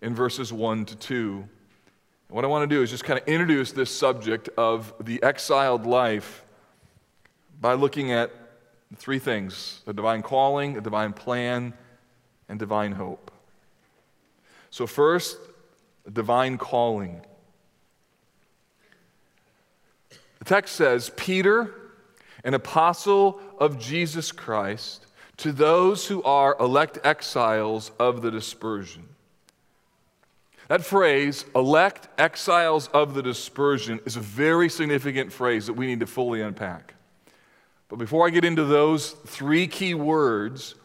in 0.00 0.14
verses 0.14 0.55
1 0.55 0.87
to 0.87 0.97
2. 0.97 1.47
what 2.31 2.43
I 2.43 2.49
want 2.49 2.67
to 2.67 2.75
do 2.75 2.83
is 2.83 2.88
just 2.88 3.05
kind 3.05 3.21
of 3.21 3.29
introduce 3.29 3.73
this 3.73 3.91
subject 3.91 4.49
of 4.57 4.95
the 5.05 5.23
exiled 5.23 5.85
life 5.85 6.47
by 7.61 7.75
looking 7.75 8.11
at 8.11 8.33
three 8.97 9.19
things 9.19 9.83
a 9.87 9.93
divine 9.93 10.23
calling, 10.23 10.79
a 10.79 10.81
divine 10.81 11.12
plan, 11.12 11.75
and 12.49 12.59
divine 12.59 12.93
hope. 12.93 13.32
So, 14.73 14.87
first, 14.87 15.37
divine 16.11 16.57
calling. 16.57 17.21
The 20.38 20.47
text 20.47 20.75
says, 20.76 21.11
Peter, 21.14 21.75
an 22.43 22.55
apostle 22.55 23.38
of 23.59 23.79
Jesus 23.79 24.33
Christ, 24.33 25.05
to 25.37 25.52
those 25.52 26.07
who 26.07 26.23
are 26.23 26.57
elect 26.59 26.99
exiles 27.05 27.91
of 27.99 28.23
the 28.23 28.31
dispersion. 28.31 29.07
That 30.69 30.83
phrase, 30.83 31.45
elect 31.55 32.09
exiles 32.19 32.88
of 32.95 33.12
the 33.12 33.23
dispersion, 33.23 34.00
is 34.07 34.17
a 34.17 34.21
very 34.21 34.71
significant 34.71 35.35
phrase 35.35 35.67
that 35.67 35.75
we 35.75 35.87
need 35.87 36.00
to 36.00 36.07
fully 36.07 36.41
unpack. 36.41 36.95
But 37.91 37.99
before 37.99 38.26
I 38.26 38.31
get 38.31 38.47
into 38.47 38.64
those 38.64 39.11
three 39.26 39.67
key 39.67 39.93
words, 39.93 40.76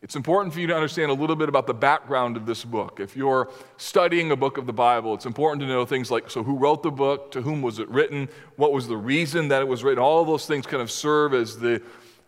it's 0.00 0.14
important 0.14 0.54
for 0.54 0.60
you 0.60 0.68
to 0.68 0.74
understand 0.74 1.10
a 1.10 1.14
little 1.14 1.34
bit 1.34 1.48
about 1.48 1.66
the 1.66 1.74
background 1.74 2.36
of 2.36 2.46
this 2.46 2.64
book. 2.64 3.00
If 3.00 3.16
you're 3.16 3.50
studying 3.78 4.30
a 4.30 4.36
book 4.36 4.56
of 4.56 4.66
the 4.66 4.72
Bible, 4.72 5.14
it's 5.14 5.26
important 5.26 5.60
to 5.62 5.66
know 5.66 5.84
things 5.84 6.10
like 6.10 6.30
so, 6.30 6.44
who 6.44 6.56
wrote 6.56 6.84
the 6.84 6.90
book, 6.92 7.32
to 7.32 7.42
whom 7.42 7.62
was 7.62 7.80
it 7.80 7.88
written, 7.88 8.28
what 8.56 8.72
was 8.72 8.86
the 8.86 8.96
reason 8.96 9.48
that 9.48 9.60
it 9.60 9.66
was 9.66 9.82
written. 9.82 9.98
All 9.98 10.24
those 10.24 10.46
things 10.46 10.66
kind 10.66 10.82
of 10.82 10.90
serve 10.90 11.34
as 11.34 11.58
the, 11.58 11.82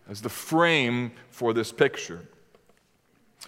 as 0.09 0.21
the 0.21 0.29
frame 0.29 1.13
for 1.29 1.53
this 1.53 1.71
picture. 1.71 2.27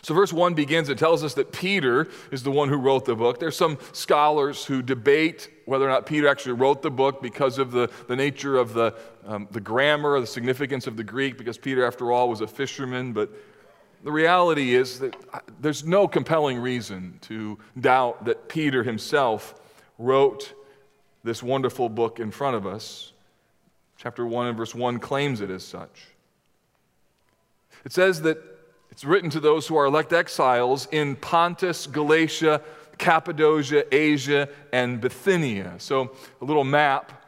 So, 0.02 0.14
verse 0.14 0.34
1 0.34 0.54
begins, 0.54 0.90
it 0.90 0.98
tells 0.98 1.24
us 1.24 1.34
that 1.36 1.52
Peter 1.52 2.10
is 2.32 2.44
the 2.44 2.52
one 2.52 2.68
who 2.68 2.78
wrote 2.78 3.06
the 3.06 3.16
book. 3.16 3.40
There's 3.40 3.56
some 3.56 3.78
scholars 3.92 4.66
who 4.66 4.82
debate 4.82 5.50
whether 5.66 5.86
or 5.86 5.90
not 5.90 6.06
Peter 6.06 6.28
actually 6.28 6.54
wrote 6.54 6.82
the 6.82 6.92
book 6.92 7.22
because 7.22 7.58
of 7.58 7.72
the, 7.72 7.90
the 8.08 8.16
nature 8.16 8.58
of 8.58 8.74
the, 8.74 8.96
um, 9.26 9.48
the 9.52 9.62
grammar, 9.62 10.20
the 10.20 10.28
significance 10.28 10.88
of 10.88 10.98
the 10.98 11.04
Greek, 11.04 11.38
because 11.38 11.58
Peter, 11.58 11.86
after 11.86 12.12
all, 12.12 12.28
was 12.28 12.42
a 12.42 12.48
fisherman. 12.48 13.14
But 13.14 13.30
the 14.04 14.12
reality 14.12 14.76
is 14.76 15.00
that 15.00 15.16
uh, 15.34 15.40
there's 15.62 15.86
no 15.86 16.08
compelling 16.08 16.60
reason 16.60 17.18
to 17.22 17.58
doubt 17.80 18.26
that 18.26 18.50
Peter 18.50 18.84
himself 18.84 19.60
wrote 19.98 20.54
this 21.24 21.42
wonderful 21.42 21.88
book 21.88 22.20
in 22.20 22.30
front 22.30 22.56
of 22.58 22.68
us. 22.68 23.14
Chapter 23.98 24.26
1 24.26 24.48
and 24.48 24.58
verse 24.58 24.76
1 24.76 25.00
claims 25.00 25.40
it 25.40 25.50
as 25.50 25.64
such. 25.64 26.08
It 27.86 27.94
says 27.94 28.22
that 28.24 28.38
it's 28.92 29.06
written 29.06 29.30
to 29.32 29.40
those 29.40 29.68
who 29.68 29.78
are 29.78 29.86
elect 29.86 30.12
exiles 30.12 30.88
in 30.92 31.16
Pontus, 31.16 31.88
Galatia, 31.88 32.62
Cappadocia, 32.98 33.86
Asia, 33.94 34.50
and 34.72 35.00
Bithynia. 35.00 35.76
So, 35.78 36.12
a 36.42 36.46
little 36.46 36.64
map. 36.64 37.24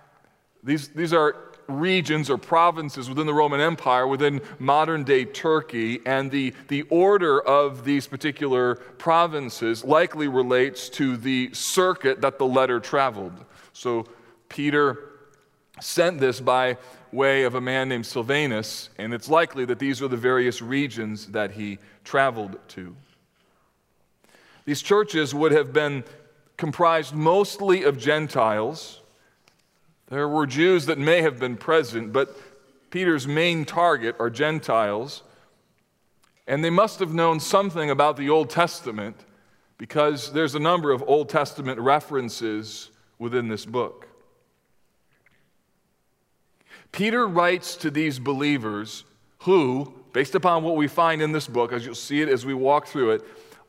These, 0.64 0.90
these 0.90 1.14
are 1.14 1.36
regions 1.68 2.30
or 2.30 2.38
provinces 2.38 3.10
within 3.10 3.26
the 3.26 3.34
Roman 3.34 3.60
Empire, 3.60 4.08
within 4.08 4.42
modern 4.60 5.04
day 5.04 5.26
Turkey, 5.26 6.00
and 6.06 6.32
the, 6.32 6.54
the 6.68 6.84
order 6.84 7.42
of 7.42 7.86
these 7.86 8.08
particular 8.08 8.76
provinces 8.76 9.84
likely 9.84 10.28
relates 10.28 10.90
to 10.90 11.18
the 11.18 11.50
circuit 11.54 12.22
that 12.22 12.38
the 12.38 12.46
letter 12.46 12.80
traveled. 12.80 13.34
So 13.74 14.06
Peter 14.50 15.12
sent 15.82 16.20
this 16.20 16.40
by 16.40 16.78
way 17.12 17.44
of 17.44 17.56
a 17.56 17.62
man 17.62 17.90
named 17.90 18.06
Silvanus, 18.06 18.90
and 18.98 19.14
it's 19.14 19.30
likely 19.30 19.66
that 19.66 19.80
these 19.80 20.02
are 20.02 20.08
the 20.08 20.18
various 20.18 20.62
regions 20.62 21.28
that 21.28 21.52
he 21.52 21.80
traveled 22.04 22.58
to. 22.70 22.96
These 24.66 24.82
churches 24.82 25.34
would 25.34 25.52
have 25.52 25.72
been 25.72 26.04
comprised 26.58 27.14
mostly 27.14 27.84
of 27.84 27.98
Gentiles 27.98 29.02
there 30.08 30.28
were 30.28 30.46
Jews 30.46 30.86
that 30.86 31.00
may 31.00 31.22
have 31.22 31.40
been 31.40 31.58
present, 31.58 32.14
but 32.14 32.38
Peter's 32.92 33.28
main 33.28 33.66
target 33.66 34.16
are 34.20 34.30
Gentiles. 34.30 35.24
And 36.48 36.64
they 36.64 36.70
must 36.70 37.00
have 37.00 37.14
known 37.14 37.40
something 37.40 37.90
about 37.90 38.18
the 38.18 38.30
Old 38.30 38.50
Testament 38.50 39.18
because 39.78 40.32
there's 40.32 40.56
a 40.56 40.60
number 40.60 40.92
of 40.92 41.04
Old 41.08 41.28
Testament 41.28 41.80
references 41.80 42.92
within 43.18 43.48
this 43.48 43.66
book. 43.66 44.08
Peter 46.92 47.28
writes 47.28 47.76
to 47.78 47.92
these 47.92 48.20
believers 48.20 49.04
who, 49.40 49.94
based 50.14 50.36
upon 50.36 50.64
what 50.64 50.76
we 50.76 50.88
find 50.88 51.22
in 51.22 51.32
this 51.32 51.48
book, 51.48 51.74
as 51.74 51.86
you'll 51.86 51.96
see 51.96 52.22
it 52.22 52.30
as 52.30 52.46
we 52.46 52.54
walk 52.54 52.88
through 52.88 53.12
it, 53.12 53.22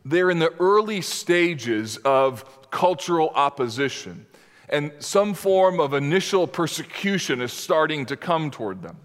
they're 0.05 0.31
in 0.31 0.39
the 0.39 0.55
early 0.61 1.01
stages 1.01 1.97
of 1.99 2.71
cultural 2.71 3.31
opposition 3.35 4.27
and 4.69 4.93
some 4.99 5.35
form 5.35 5.81
of 5.81 5.95
initial 5.95 6.47
persecution 6.47 7.41
is 7.41 7.53
starting 7.53 8.07
to 8.07 8.17
come 8.17 8.51
toward 8.51 8.83
them. 8.83 8.97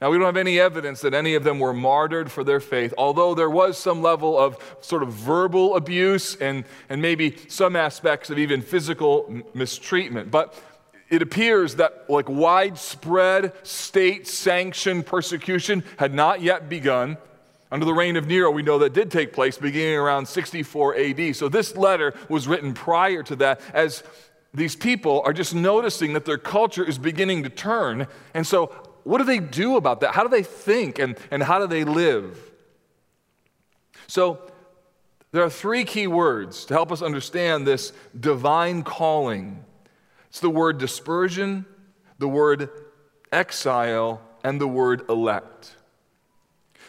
Now, 0.00 0.10
we 0.10 0.16
don't 0.16 0.24
have 0.24 0.38
any 0.38 0.58
evidence 0.58 1.02
that 1.02 1.12
any 1.12 1.34
of 1.34 1.44
them 1.44 1.58
were 1.58 1.74
martyred 1.74 2.32
for 2.32 2.42
their 2.42 2.60
faith, 2.60 2.94
although 2.96 3.34
there 3.34 3.50
was 3.50 3.76
some 3.76 4.00
level 4.00 4.38
of 4.38 4.56
sort 4.80 5.02
of 5.02 5.12
verbal 5.12 5.76
abuse 5.76 6.36
and, 6.36 6.64
and 6.88 7.02
maybe 7.02 7.36
some 7.48 7.76
aspects 7.76 8.30
of 8.30 8.38
even 8.38 8.62
physical 8.62 9.42
mistreatment. 9.52 10.30
But 10.30 10.54
it 11.10 11.20
appears 11.20 11.74
that 11.74 12.08
like 12.08 12.30
widespread 12.30 13.52
state 13.62 14.26
sanctioned 14.26 15.04
persecution 15.04 15.84
had 15.98 16.14
not 16.14 16.40
yet 16.40 16.70
begun. 16.70 17.18
Under 17.72 17.84
the 17.84 17.94
reign 17.94 18.16
of 18.16 18.26
Nero, 18.26 18.50
we 18.50 18.62
know 18.62 18.78
that 18.78 18.94
did 18.94 19.10
take 19.10 19.32
place 19.34 19.58
beginning 19.58 19.96
around 19.96 20.26
64 20.26 20.96
AD. 20.96 21.36
So 21.36 21.48
this 21.48 21.76
letter 21.76 22.14
was 22.28 22.48
written 22.48 22.72
prior 22.72 23.22
to 23.24 23.36
that 23.36 23.60
as 23.74 24.02
these 24.52 24.74
people 24.74 25.22
are 25.24 25.32
just 25.32 25.54
noticing 25.54 26.14
that 26.14 26.24
their 26.24 26.38
culture 26.38 26.84
is 26.84 26.98
beginning 26.98 27.44
to 27.44 27.48
turn. 27.48 28.06
And 28.34 28.46
so, 28.46 28.66
what 29.04 29.18
do 29.18 29.24
they 29.24 29.38
do 29.38 29.76
about 29.76 30.00
that? 30.00 30.14
How 30.14 30.22
do 30.22 30.28
they 30.28 30.42
think 30.42 30.98
and, 30.98 31.16
and 31.30 31.42
how 31.42 31.58
do 31.58 31.66
they 31.66 31.84
live? 31.84 32.38
So, 34.06 34.40
there 35.32 35.44
are 35.44 35.50
three 35.50 35.84
key 35.84 36.08
words 36.08 36.64
to 36.66 36.74
help 36.74 36.90
us 36.90 37.00
understand 37.02 37.66
this 37.66 37.92
divine 38.18 38.82
calling 38.82 39.64
it's 40.30 40.38
the 40.38 40.48
word 40.48 40.78
dispersion, 40.78 41.66
the 42.18 42.28
word 42.28 42.70
exile, 43.32 44.22
and 44.44 44.60
the 44.60 44.68
word 44.68 45.02
elect. 45.10 45.74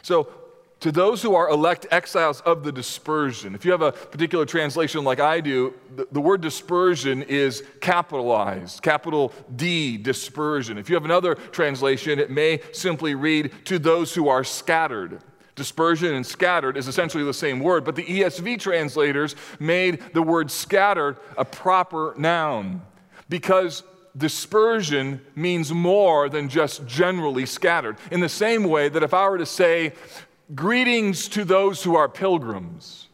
So, 0.04 0.32
to 0.82 0.91
those 0.91 1.22
who 1.22 1.36
are 1.36 1.50
elect 1.50 1.86
exiles 1.91 2.41
of 2.41 2.63
the 2.63 2.72
dispersion. 2.72 3.56
If 3.56 3.63
you 3.63 3.72
have 3.72 3.84
a 3.84 3.91
particular 3.91 4.46
translation 4.46 5.04
like 5.04 5.20
I 5.20 5.39
do, 5.39 5.76
the, 5.96 6.08
the, 6.12 6.20
word 6.20 6.41
dispersion 6.41 7.22
is 7.24 7.63
capitalized, 7.82 8.82
capital 8.82 9.32
D, 9.56 9.98
dispersion. 9.98 10.80
If 10.80 10.89
you 10.89 10.96
have 10.96 11.06
another 11.06 11.36
translation, 11.36 12.20
it 12.20 12.32
may 12.32 12.62
simply 12.74 13.13
read, 13.13 13.52
to 13.65 13.78
those 13.78 14.13
who 14.13 14.28
are 14.28 14.44
scattered. 14.44 15.22
Dispersion 15.56 16.15
and 16.15 16.26
scattered 16.26 16.76
is 16.78 16.88
essentially 16.88 17.24
the 17.24 17.34
same 17.34 17.60
word, 17.60 17.86
but 17.86 17.96
the 17.96 18.06
ESV 18.06 18.60
translators 18.60 19.36
made 19.60 20.02
the 20.13 20.24
word 20.24 20.50
scattered 20.50 21.17
a 21.38 21.46
proper 21.46 22.15
noun 22.17 22.82
because 23.30 23.84
dispersion 24.17 25.22
means 25.36 25.72
more 25.72 26.28
than 26.28 26.50
just 26.50 26.88
generally 26.88 27.46
scattered. 27.46 27.98
In 28.12 28.20
the 28.20 28.30
same 28.30 28.63
way 28.63 28.89
that 28.89 29.04
if 29.04 29.13
I 29.13 29.30
were 29.30 29.38
to 29.38 29.46
say, 29.46 29.94
Greetings 30.56 31.30
to 31.30 31.46
those 31.46 31.84
who 31.84 31.96
are 31.96 32.10
pilgrims. 32.10 33.08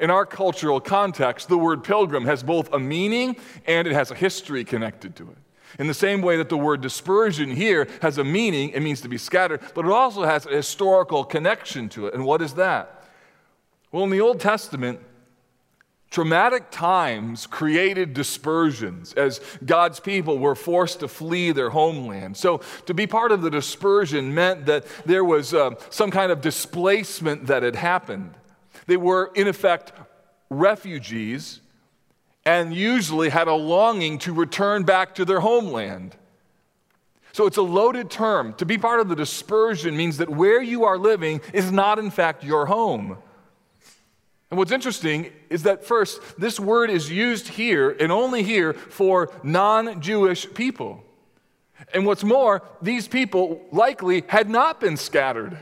In 0.00 0.10
our 0.10 0.24
cultural 0.24 0.80
context, 0.80 1.48
the 1.48 1.58
word 1.58 1.84
pilgrim 1.84 2.24
has 2.24 2.42
both 2.42 2.72
a 2.72 2.78
meaning 2.78 3.36
and 3.66 3.86
it 3.86 3.92
has 3.92 4.10
a 4.10 4.14
history 4.14 4.64
connected 4.64 5.14
to 5.16 5.30
it. 5.30 5.36
In 5.78 5.88
the 5.88 5.94
same 5.94 6.22
way 6.22 6.36
that 6.36 6.48
the 6.48 6.56
word 6.56 6.80
dispersion 6.80 7.50
here 7.50 7.88
has 8.00 8.18
a 8.18 8.24
meaning, 8.24 8.70
it 8.70 8.80
means 8.80 9.00
to 9.02 9.08
be 9.08 9.18
scattered, 9.18 9.60
but 9.74 9.84
it 9.84 9.90
also 9.90 10.22
has 10.22 10.46
a 10.46 10.50
historical 10.50 11.24
connection 11.24 11.88
to 11.90 12.06
it. 12.06 12.14
And 12.14 12.24
what 12.24 12.40
is 12.40 12.54
that? 12.54 13.04
Well, 13.90 14.04
in 14.04 14.10
the 14.10 14.20
Old 14.20 14.40
Testament, 14.40 15.00
Traumatic 16.14 16.70
times 16.70 17.44
created 17.48 18.14
dispersions 18.14 19.14
as 19.14 19.40
God's 19.64 19.98
people 19.98 20.38
were 20.38 20.54
forced 20.54 21.00
to 21.00 21.08
flee 21.08 21.50
their 21.50 21.70
homeland. 21.70 22.36
So, 22.36 22.58
to 22.86 22.94
be 22.94 23.04
part 23.04 23.32
of 23.32 23.42
the 23.42 23.50
dispersion 23.50 24.32
meant 24.32 24.66
that 24.66 24.86
there 25.04 25.24
was 25.24 25.52
uh, 25.52 25.70
some 25.90 26.12
kind 26.12 26.30
of 26.30 26.40
displacement 26.40 27.48
that 27.48 27.64
had 27.64 27.74
happened. 27.74 28.32
They 28.86 28.96
were, 28.96 29.32
in 29.34 29.48
effect, 29.48 29.92
refugees 30.50 31.58
and 32.46 32.72
usually 32.72 33.30
had 33.30 33.48
a 33.48 33.54
longing 33.54 34.18
to 34.18 34.32
return 34.32 34.84
back 34.84 35.16
to 35.16 35.24
their 35.24 35.40
homeland. 35.40 36.14
So, 37.32 37.48
it's 37.48 37.56
a 37.56 37.62
loaded 37.62 38.08
term. 38.08 38.54
To 38.58 38.64
be 38.64 38.78
part 38.78 39.00
of 39.00 39.08
the 39.08 39.16
dispersion 39.16 39.96
means 39.96 40.18
that 40.18 40.30
where 40.30 40.62
you 40.62 40.84
are 40.84 40.96
living 40.96 41.40
is 41.52 41.72
not, 41.72 41.98
in 41.98 42.12
fact, 42.12 42.44
your 42.44 42.66
home. 42.66 43.18
And 44.54 44.58
what's 44.60 44.70
interesting 44.70 45.32
is 45.50 45.64
that 45.64 45.84
first, 45.84 46.20
this 46.38 46.60
word 46.60 46.88
is 46.88 47.10
used 47.10 47.48
here 47.48 47.90
and 47.90 48.12
only 48.12 48.44
here 48.44 48.72
for 48.72 49.32
non 49.42 50.00
Jewish 50.00 50.46
people. 50.54 51.02
And 51.92 52.06
what's 52.06 52.22
more, 52.22 52.62
these 52.80 53.08
people 53.08 53.66
likely 53.72 54.22
had 54.28 54.48
not 54.48 54.80
been 54.80 54.96
scattered. 54.96 55.58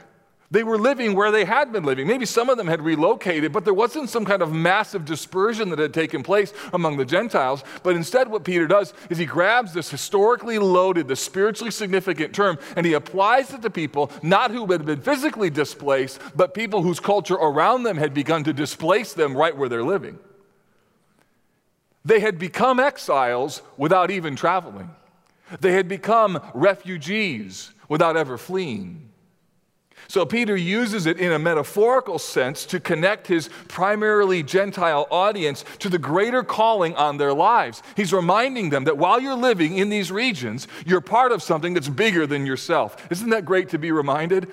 They 0.53 0.65
were 0.65 0.77
living 0.77 1.15
where 1.15 1.31
they 1.31 1.47
had 1.47 1.73
been 1.73 1.83
living. 1.83 2.07
Maybe 2.07 2.27
some 2.27 2.51
of 2.51 2.59
them 2.59 2.67
had 2.67 2.83
relocated, 2.83 3.53
but 3.55 3.65
there 3.65 3.73
wasn't 3.73 4.11
some 4.11 4.27
kind 4.27 4.43
of 4.43 4.53
massive 4.53 5.07
dispersion 5.07 5.71
that 5.71 5.79
had 5.79 5.95
taken 5.95 6.23
place 6.23 6.53
among 6.75 6.99
the 6.99 7.07
Gentiles. 7.07 7.65
But 7.83 7.97
instead, 7.97 8.29
what 8.29 8.45
Peter 8.45 8.67
does 8.67 8.93
is 9.09 9.17
he 9.17 9.25
grabs 9.25 9.73
this 9.73 9.91
historically 9.91 10.59
loaded, 10.59 11.09
the 11.09 11.17
spiritually 11.17 11.71
significant 11.71 12.35
term, 12.35 12.59
and 12.77 12.85
he 12.85 12.93
applies 12.93 13.55
it 13.55 13.63
to 13.63 13.71
people 13.71 14.13
not 14.23 14.51
who 14.51 14.67
had 14.67 14.85
been 14.85 15.01
physically 15.01 15.49
displaced, 15.49 16.21
but 16.37 16.53
people 16.53 16.83
whose 16.83 17.01
culture 17.01 17.37
around 17.37 17.85
them 17.85 17.97
had 17.97 18.13
begun 18.13 18.45
to 18.45 18.53
displace 18.53 19.15
them 19.15 19.35
right 19.35 19.57
where 19.57 19.71
they're 19.71 19.83
living. 19.83 20.19
They 22.05 22.21
had 22.21 22.39
become 22.39 22.79
exiles 22.79 23.63
without 23.79 24.11
even 24.11 24.37
traveling. 24.37 24.91
They 25.61 25.73
had 25.73 25.89
become 25.89 26.43
refugees 26.53 27.71
without 27.89 28.19
ever 28.19 28.37
fleeing. 28.37 29.12
So 30.13 30.27
Peter 30.27 30.55
uses 30.55 31.07
it 31.07 31.17
in 31.19 31.33
a 31.33 31.39
metaphorical 31.39 32.19
sense 32.19 32.67
to 32.67 32.79
connect 32.79 33.29
his 33.29 33.49
primarily 33.69 34.43
Gentile 34.43 35.07
audience 35.11 35.65
to 35.79 35.89
the 35.89 35.97
greater 35.97 36.43
calling 36.43 36.95
on 36.97 37.17
their 37.17 37.33
lives. 37.33 37.83
He's 37.97 38.13
reminding 38.13 38.69
them 38.69 38.85
that 38.85 38.99
while 38.99 39.23
you're 39.23 39.35
living 39.35 39.79
in 39.79 39.89
these 39.89 40.13
regions, 40.13 40.69
you're 40.85 41.01
part 41.01 41.33
of 41.33 41.43
something 41.43 41.73
that's 41.73 41.89
bigger 41.89 42.27
than 42.27 42.45
yourself. 42.45 43.11
Isn't 43.11 43.31
that 43.31 43.47
great 43.47 43.71
to 43.71 43.79
be 43.79 43.91
reminded? 43.91 44.53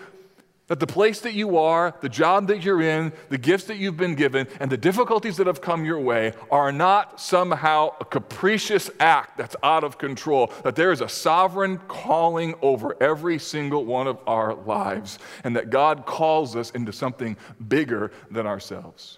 That 0.69 0.79
the 0.79 0.87
place 0.87 1.19
that 1.21 1.33
you 1.33 1.57
are, 1.57 1.95
the 1.99 2.09
job 2.09 2.47
that 2.47 2.63
you're 2.63 2.81
in, 2.81 3.11
the 3.29 3.37
gifts 3.39 3.65
that 3.65 3.77
you've 3.77 3.97
been 3.97 4.15
given, 4.15 4.47
and 4.59 4.71
the 4.71 4.77
difficulties 4.77 5.35
that 5.37 5.47
have 5.47 5.61
come 5.61 5.83
your 5.83 5.99
way 5.99 6.33
are 6.51 6.71
not 6.71 7.19
somehow 7.19 7.95
a 7.99 8.05
capricious 8.05 8.89
act 8.99 9.37
that's 9.37 9.55
out 9.63 9.83
of 9.83 9.97
control. 9.97 10.53
That 10.63 10.75
there 10.75 10.91
is 10.91 11.01
a 11.01 11.09
sovereign 11.09 11.79
calling 11.87 12.53
over 12.61 12.95
every 13.01 13.39
single 13.39 13.83
one 13.83 14.07
of 14.07 14.19
our 14.27 14.53
lives, 14.53 15.19
and 15.43 15.55
that 15.55 15.71
God 15.71 16.05
calls 16.05 16.55
us 16.55 16.69
into 16.71 16.93
something 16.93 17.35
bigger 17.67 18.11
than 18.29 18.45
ourselves. 18.45 19.17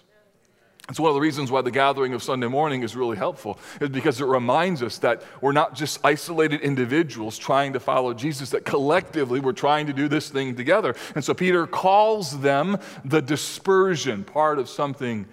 It's 0.88 0.98
one 0.98 1.10
of 1.10 1.14
the 1.14 1.20
reasons 1.20 1.50
why 1.50 1.62
the 1.62 1.70
gathering 1.70 2.12
of 2.12 2.22
Sunday 2.22 2.48
morning 2.48 2.82
is 2.82 2.96
really 2.96 3.16
helpful, 3.16 3.58
is 3.80 3.88
because 3.88 4.20
it 4.20 4.26
reminds 4.26 4.82
us 4.82 4.98
that 4.98 5.22
we're 5.40 5.52
not 5.52 5.74
just 5.74 6.00
isolated 6.04 6.60
individuals 6.60 7.38
trying 7.38 7.72
to 7.74 7.80
follow 7.80 8.12
Jesus, 8.12 8.50
that 8.50 8.64
collectively 8.64 9.38
we're 9.38 9.52
trying 9.52 9.86
to 9.86 9.92
do 9.92 10.08
this 10.08 10.28
thing 10.28 10.56
together. 10.56 10.96
And 11.14 11.24
so 11.24 11.34
Peter 11.34 11.68
calls 11.68 12.40
them 12.40 12.78
the 13.04 13.22
dispersion, 13.22 14.24
part 14.24 14.58
of 14.58 14.68
something 14.68 15.26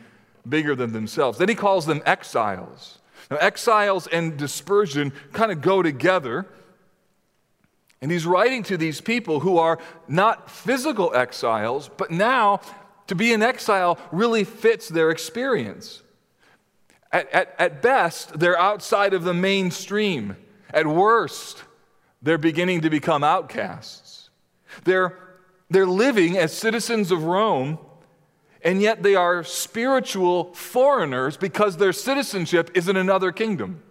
bigger 0.48 0.76
than 0.76 0.94
themselves. 0.94 1.40
Then 1.40 1.50
he 1.50 1.56
calls 1.56 1.86
them 1.86 2.04
exiles. 2.06 3.00
Now, 3.32 3.38
exiles 3.38 4.08
and 4.08 4.38
dispersion 4.38 5.12
kind 5.34 5.52
of 5.52 5.62
go 5.62 5.82
together. 5.82 6.46
And 8.02 8.12
he's 8.12 8.26
writing 8.26 8.64
to 8.64 8.78
these 8.78 9.02
people 9.02 9.40
who 9.42 9.58
are 9.58 9.80
not 10.08 10.50
physical 10.50 11.14
exiles, 11.14 11.90
but 11.98 12.12
now 12.12 12.62
to 13.10 13.16
be 13.16 13.34
in 13.34 13.42
exile 13.42 14.00
really 14.12 14.44
fits 14.44 14.88
their 14.88 15.10
experience. 15.10 16.02
At, 17.12 17.30
at, 17.32 17.56
at 17.60 17.82
best, 17.82 18.40
they're 18.40 18.58
outside 18.58 19.14
of 19.14 19.24
the 19.24 19.34
mainstream. 19.34 20.38
At 20.72 20.86
worst, 20.86 21.64
they're 22.22 22.38
beginning 22.38 22.82
to 22.82 22.90
become 22.90 23.24
outcasts. 23.24 24.30
They're, 24.84 25.18
they're 25.70 25.88
living 25.88 26.38
as 26.38 26.56
citizens 26.56 27.12
of 27.12 27.24
Rome, 27.24 27.80
and 28.64 28.80
yet 28.80 29.02
they 29.02 29.16
are 29.16 29.44
spiritual 29.44 30.54
foreigners 30.54 31.36
because 31.36 31.78
their 31.78 31.94
citizenship 31.94 32.70
is 32.76 32.88
in 32.88 32.96
another 32.96 33.32
kingdom. 33.32 33.82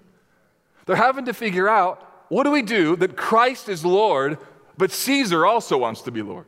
They're 0.86 0.96
having 0.96 1.24
to 1.24 1.34
figure 1.34 1.68
out 1.68 2.04
what 2.28 2.44
do 2.44 2.52
we 2.52 2.62
do 2.62 2.94
that 2.96 3.16
Christ 3.16 3.68
is 3.68 3.84
Lord, 3.84 4.38
but 4.76 4.92
Caesar 4.92 5.44
also 5.44 5.76
wants 5.76 6.02
to 6.02 6.12
be 6.12 6.22
Lord? 6.22 6.46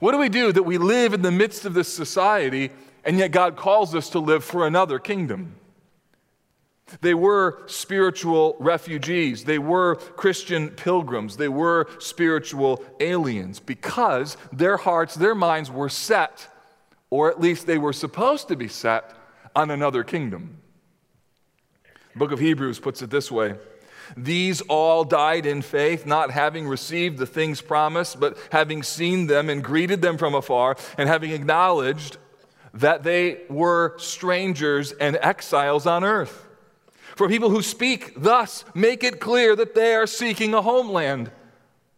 What 0.00 0.12
do 0.12 0.18
we 0.18 0.28
do 0.28 0.52
that 0.52 0.62
we 0.62 0.78
live 0.78 1.12
in 1.12 1.22
the 1.22 1.30
midst 1.30 1.64
of 1.64 1.74
this 1.74 1.92
society 1.92 2.70
and 3.04 3.18
yet 3.18 3.30
God 3.30 3.56
calls 3.56 3.94
us 3.94 4.10
to 4.10 4.18
live 4.18 4.44
for 4.44 4.66
another 4.66 4.98
kingdom? 4.98 5.56
They 7.00 7.14
were 7.14 7.62
spiritual 7.66 8.56
refugees. 8.58 9.44
They 9.44 9.58
were 9.58 9.96
Christian 9.96 10.68
pilgrims. 10.68 11.36
They 11.36 11.48
were 11.48 11.88
spiritual 11.98 12.84
aliens 13.00 13.58
because 13.58 14.36
their 14.52 14.76
hearts, 14.76 15.14
their 15.14 15.34
minds 15.34 15.70
were 15.70 15.88
set, 15.88 16.48
or 17.10 17.30
at 17.30 17.40
least 17.40 17.66
they 17.66 17.78
were 17.78 17.92
supposed 17.92 18.48
to 18.48 18.56
be 18.56 18.68
set, 18.68 19.14
on 19.56 19.70
another 19.70 20.02
kingdom. 20.02 20.58
The 22.12 22.18
book 22.18 22.32
of 22.32 22.40
Hebrews 22.40 22.80
puts 22.80 23.02
it 23.02 23.10
this 23.10 23.30
way 23.30 23.54
these 24.16 24.60
all 24.62 25.04
died 25.04 25.46
in 25.46 25.62
faith, 25.62 26.06
not 26.06 26.30
having 26.30 26.66
received 26.66 27.18
the 27.18 27.26
things 27.26 27.60
promised, 27.60 28.20
but 28.20 28.36
having 28.50 28.82
seen 28.82 29.26
them 29.26 29.50
and 29.50 29.62
greeted 29.62 30.02
them 30.02 30.18
from 30.18 30.34
afar, 30.34 30.76
and 30.98 31.08
having 31.08 31.30
acknowledged 31.30 32.18
that 32.74 33.02
they 33.02 33.42
were 33.48 33.94
strangers 33.98 34.92
and 34.92 35.16
exiles 35.20 35.86
on 35.86 36.04
earth. 36.04 36.46
For 37.14 37.28
people 37.28 37.50
who 37.50 37.62
speak 37.62 38.14
thus 38.16 38.64
make 38.74 39.04
it 39.04 39.20
clear 39.20 39.54
that 39.54 39.74
they 39.74 39.94
are 39.94 40.06
seeking 40.06 40.54
a 40.54 40.62
homeland. 40.62 41.30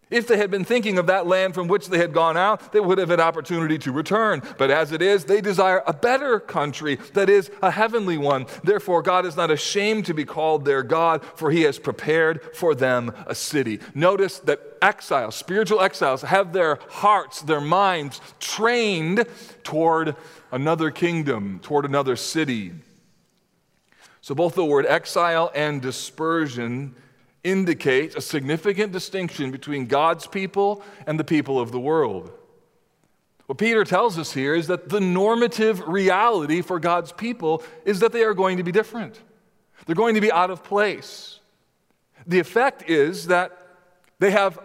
If 0.08 0.28
they 0.28 0.36
had 0.36 0.52
been 0.52 0.64
thinking 0.64 0.98
of 0.98 1.08
that 1.08 1.26
land 1.26 1.54
from 1.54 1.66
which 1.66 1.88
they 1.88 1.98
had 1.98 2.12
gone 2.12 2.36
out, 2.36 2.72
they 2.72 2.78
would 2.78 2.98
have 2.98 3.08
had 3.08 3.18
opportunity 3.18 3.76
to 3.78 3.90
return. 3.90 4.40
But 4.56 4.70
as 4.70 4.92
it 4.92 5.02
is, 5.02 5.24
they 5.24 5.40
desire 5.40 5.82
a 5.84 5.92
better 5.92 6.38
country, 6.38 6.96
that 7.14 7.28
is, 7.28 7.50
a 7.60 7.72
heavenly 7.72 8.16
one. 8.16 8.46
Therefore, 8.62 9.02
God 9.02 9.26
is 9.26 9.36
not 9.36 9.50
ashamed 9.50 10.06
to 10.06 10.14
be 10.14 10.24
called 10.24 10.64
their 10.64 10.84
God, 10.84 11.24
for 11.34 11.50
he 11.50 11.62
has 11.62 11.80
prepared 11.80 12.40
for 12.54 12.72
them 12.72 13.12
a 13.26 13.34
city. 13.34 13.80
Notice 13.96 14.38
that 14.40 14.60
exiles, 14.80 15.34
spiritual 15.34 15.80
exiles, 15.80 16.22
have 16.22 16.52
their 16.52 16.78
hearts, 16.88 17.42
their 17.42 17.60
minds 17.60 18.20
trained 18.38 19.24
toward 19.64 20.14
another 20.52 20.92
kingdom, 20.92 21.58
toward 21.58 21.84
another 21.84 22.14
city. 22.14 22.72
So, 24.20 24.36
both 24.36 24.54
the 24.54 24.64
word 24.64 24.86
exile 24.86 25.50
and 25.52 25.82
dispersion 25.82 26.94
indicate 27.46 28.16
a 28.16 28.20
significant 28.20 28.92
distinction 28.92 29.50
between 29.50 29.86
God's 29.86 30.26
people 30.26 30.82
and 31.06 31.18
the 31.18 31.24
people 31.24 31.60
of 31.60 31.70
the 31.70 31.80
world. 31.80 32.32
What 33.46 33.58
Peter 33.58 33.84
tells 33.84 34.18
us 34.18 34.32
here 34.32 34.54
is 34.56 34.66
that 34.66 34.88
the 34.88 35.00
normative 35.00 35.86
reality 35.86 36.62
for 36.62 36.80
God's 36.80 37.12
people 37.12 37.62
is 37.84 38.00
that 38.00 38.12
they 38.12 38.24
are 38.24 38.34
going 38.34 38.56
to 38.56 38.64
be 38.64 38.72
different. 38.72 39.20
They're 39.86 39.94
going 39.94 40.16
to 40.16 40.20
be 40.20 40.32
out 40.32 40.50
of 40.50 40.64
place. 40.64 41.38
The 42.26 42.40
effect 42.40 42.90
is 42.90 43.28
that 43.28 43.56
they 44.18 44.32
have 44.32 44.58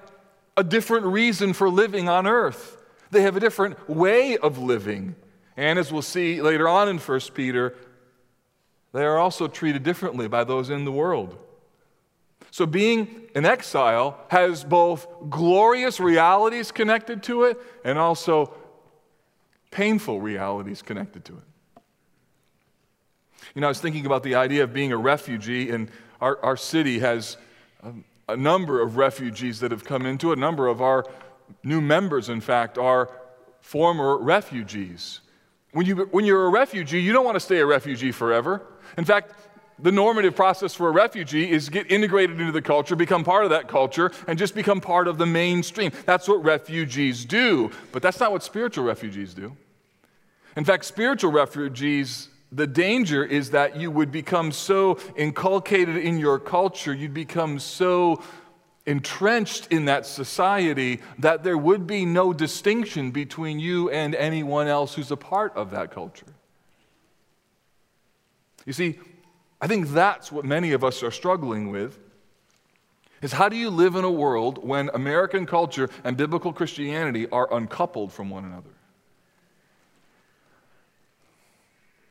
a 0.58 0.64
different 0.64 1.06
reason 1.06 1.54
for 1.54 1.70
living 1.70 2.10
on 2.10 2.26
earth. 2.26 2.78
They 3.12 3.22
have 3.22 3.38
a 3.38 3.40
different 3.40 3.88
way 3.88 4.38
of 4.38 4.58
living. 4.58 5.16
And 5.56 5.78
as 5.78 5.92
we'll 5.92 6.02
see 6.02 6.42
later 6.42 6.68
on 6.68 6.90
in 6.90 6.98
1 6.98 7.20
Peter, 7.36 7.76
they 8.94 9.04
are 9.04 9.20
also 9.20 9.48
treated 9.48 9.84
differently 9.84 10.28
by 10.28 10.44
those 10.44 10.72
in 10.72 10.86
the 10.86 10.92
world. 10.92 11.38
So, 12.52 12.66
being 12.66 13.30
in 13.34 13.46
exile 13.46 14.20
has 14.28 14.66
both 14.66 15.08
glorious 15.30 16.02
realities 16.02 16.72
connected 16.72 17.24
to 17.24 17.44
it 17.44 17.58
and 17.86 17.98
also 17.98 18.54
painful 19.72 20.20
realities 20.20 20.82
connected 20.82 21.24
to 21.26 21.38
it. 21.38 21.82
You 23.56 23.62
know, 23.62 23.68
I 23.68 23.70
was 23.70 23.80
thinking 23.80 24.06
about 24.06 24.24
the 24.24 24.36
idea 24.36 24.64
of 24.64 24.74
being 24.74 24.92
a 24.92 24.98
refugee, 24.98 25.72
and 25.72 25.90
our, 26.20 26.44
our 26.44 26.58
city 26.58 27.00
has 27.00 27.38
a, 27.84 27.94
a 28.34 28.38
number 28.38 28.82
of 28.82 28.98
refugees 28.98 29.62
that 29.62 29.72
have 29.72 29.86
come 29.86 30.06
into 30.06 30.32
it. 30.32 30.38
A 30.38 30.42
number 30.42 30.68
of 30.68 30.82
our 30.82 31.06
new 31.64 31.80
members, 31.80 32.28
in 32.28 32.42
fact, 32.42 32.78
are 32.78 33.10
former 33.62 34.18
refugees. 34.18 35.22
When, 35.72 35.86
you, 35.86 35.96
when 36.12 36.26
you're 36.26 36.46
a 36.46 36.50
refugee, 36.50 37.02
you 37.02 37.14
don't 37.14 37.26
want 37.26 37.36
to 37.36 37.40
stay 37.40 37.60
a 37.60 37.66
refugee 37.66 38.12
forever. 38.12 38.62
In 38.98 39.06
fact, 39.06 39.34
the 39.82 39.92
normative 39.92 40.36
process 40.36 40.74
for 40.74 40.88
a 40.88 40.92
refugee 40.92 41.50
is 41.50 41.70
get 41.70 41.92
integrated 41.92 42.40
into 42.40 42.52
the 42.52 42.62
culture, 42.62 42.96
become 42.96 43.24
part 43.24 43.44
of 43.44 43.50
that 43.50 43.68
culture, 43.68 44.12
and 44.28 44.38
just 44.38 44.56
become 44.56 44.82
part 44.82 45.08
of 45.08 45.18
the 45.18 45.26
mainstream. 45.26 45.92
That's 46.06 46.28
what 46.28 46.44
refugees 46.44 47.26
do. 47.26 47.72
But 47.92 48.02
that's 48.02 48.20
not 48.20 48.32
what 48.32 48.44
spiritual 48.44 48.86
refugees 48.86 49.34
do. 49.34 49.56
In 50.56 50.66
fact, 50.66 50.86
spiritual 50.86 51.32
refugees, 51.32 52.30
the 52.52 52.68
danger 52.68 53.24
is 53.24 53.52
that 53.52 53.78
you 53.78 53.90
would 53.90 54.12
become 54.12 54.52
so 54.52 55.00
inculcated 55.16 55.98
in 55.98 56.18
your 56.18 56.40
culture, 56.40 56.94
you'd 56.94 57.14
become 57.14 57.60
so 57.60 58.22
entrenched 58.86 59.68
in 59.72 59.86
that 59.86 60.06
society 60.06 61.00
that 61.20 61.44
there 61.44 61.58
would 61.58 61.86
be 61.86 62.06
no 62.06 62.34
distinction 62.34 63.12
between 63.12 63.60
you 63.60 63.90
and 63.92 64.16
anyone 64.16 64.68
else 64.68 64.96
who's 64.96 65.12
a 65.12 65.18
part 65.18 65.56
of 65.56 65.72
that 65.72 65.92
culture. 65.92 66.26
You 68.66 68.74
see, 68.74 69.00
I 69.62 69.68
think 69.68 69.90
that's 69.90 70.32
what 70.32 70.44
many 70.44 70.72
of 70.72 70.84
us 70.84 71.04
are 71.04 71.12
struggling 71.12 71.70
with. 71.70 72.00
Is 73.22 73.34
how 73.34 73.50
do 73.50 73.56
you 73.56 73.70
live 73.70 73.96
in 73.96 74.04
a 74.04 74.12
world 74.12 74.66
when 74.68 74.90
American 74.96 75.46
culture 75.46 75.90
and 76.04 76.18
biblical 76.18 76.52
Christianity 76.52 77.30
are 77.30 77.54
uncoupled 77.54 78.12
from 78.12 78.32
one 78.32 78.46
another? 78.46 78.72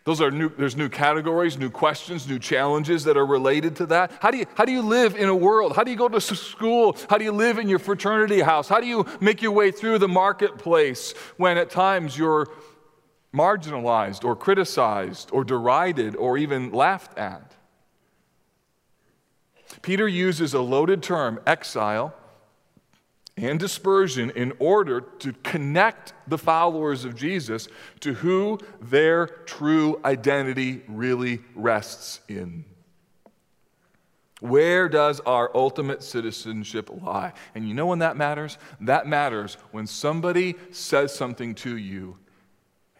Those 0.05 0.21
are 0.21 0.31
new, 0.31 0.49
there's 0.49 0.77
new 0.77 0.89
categories, 0.89 1.59
new 1.59 1.69
questions, 1.69 2.27
new 2.27 2.39
challenges 2.39 3.05
that 3.05 3.17
are 3.17 3.27
related 3.27 3.77
to 3.77 3.87
that. 3.87 4.13
How 4.21 4.31
do, 4.31 4.39
you, 4.39 4.47
how 4.55 4.65
do 4.65 4.73
you 4.73 4.83
live 4.83 5.15
in 5.15 5.29
a 5.29 5.35
world? 5.35 5.77
How 5.77 5.85
do 5.85 5.91
you 5.91 5.97
go 5.97 6.09
to 6.09 6.21
school? 6.21 6.97
How 7.11 7.19
do 7.19 7.25
you 7.25 7.33
live 7.33 7.59
in 7.59 7.69
your 7.69 7.79
fraternity 7.79 8.41
house? 8.41 8.69
How 8.69 8.81
do 8.81 8.87
you 8.87 9.05
make 9.21 9.43
your 9.43 9.53
way 9.53 9.71
through 9.71 9.99
the 9.99 10.09
marketplace 10.09 11.13
when 11.37 11.59
at 11.59 11.71
times 11.71 12.17
you're 12.17 12.49
marginalized 13.35 14.25
or 14.25 14.35
criticized 14.35 15.31
or 15.33 15.45
derided 15.45 16.17
or 16.17 16.37
even 16.37 16.73
laughed 16.73 17.17
at. 17.19 17.55
Peter 19.83 20.09
uses 20.09 20.53
a 20.53 20.61
loaded 20.61 21.03
term, 21.03 21.41
exile, 21.47 22.15
and 23.37 23.59
dispersion 23.59 24.31
in 24.31 24.53
order 24.59 25.01
to 25.01 25.33
connect 25.45 26.13
the 26.27 26.37
followers 26.37 27.05
of 27.05 27.15
Jesus 27.15 27.69
to 28.01 28.13
who 28.13 28.59
their 28.81 29.27
true 29.27 30.01
identity 30.05 30.83
really 30.89 31.41
rests 31.55 32.21
in. 32.29 32.65
Where 34.41 34.89
does 34.89 35.21
our 35.21 35.51
ultimate 35.55 36.03
citizenship 36.03 36.91
lie? 37.03 37.35
And 37.55 37.69
you 37.69 37.75
know 37.75 37.87
when 37.87 37.99
that 38.01 38.17
matters? 38.17 38.59
That 38.81 39.07
matters 39.07 39.57
when 39.71 39.87
somebody 39.87 40.57
says 40.71 41.15
something 41.15 41.55
to 41.57 41.77
you 41.77 42.19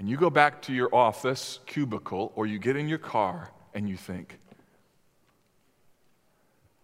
and 0.01 0.09
you 0.09 0.17
go 0.17 0.31
back 0.31 0.63
to 0.63 0.73
your 0.73 0.93
office 0.95 1.61
cubicle 1.67 2.33
or 2.35 2.47
you 2.47 2.59
get 2.59 2.75
in 2.75 2.89
your 2.89 2.97
car 2.97 3.51
and 3.75 3.87
you 3.87 3.99
think, 3.99 4.39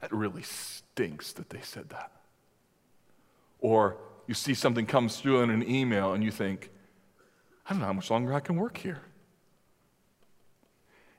that 0.02 0.12
really 0.12 0.42
stinks 0.42 1.32
that 1.32 1.48
they 1.48 1.62
said 1.62 1.88
that. 1.88 2.12
Or 3.58 3.96
you 4.26 4.34
see 4.34 4.52
something 4.52 4.84
comes 4.84 5.18
through 5.18 5.40
in 5.40 5.48
an 5.48 5.66
email 5.66 6.12
and 6.12 6.22
you 6.22 6.30
think, 6.30 6.68
I 7.66 7.70
don't 7.70 7.80
know 7.80 7.86
how 7.86 7.94
much 7.94 8.10
longer 8.10 8.34
I 8.34 8.40
can 8.40 8.54
work 8.54 8.76
here. 8.76 9.00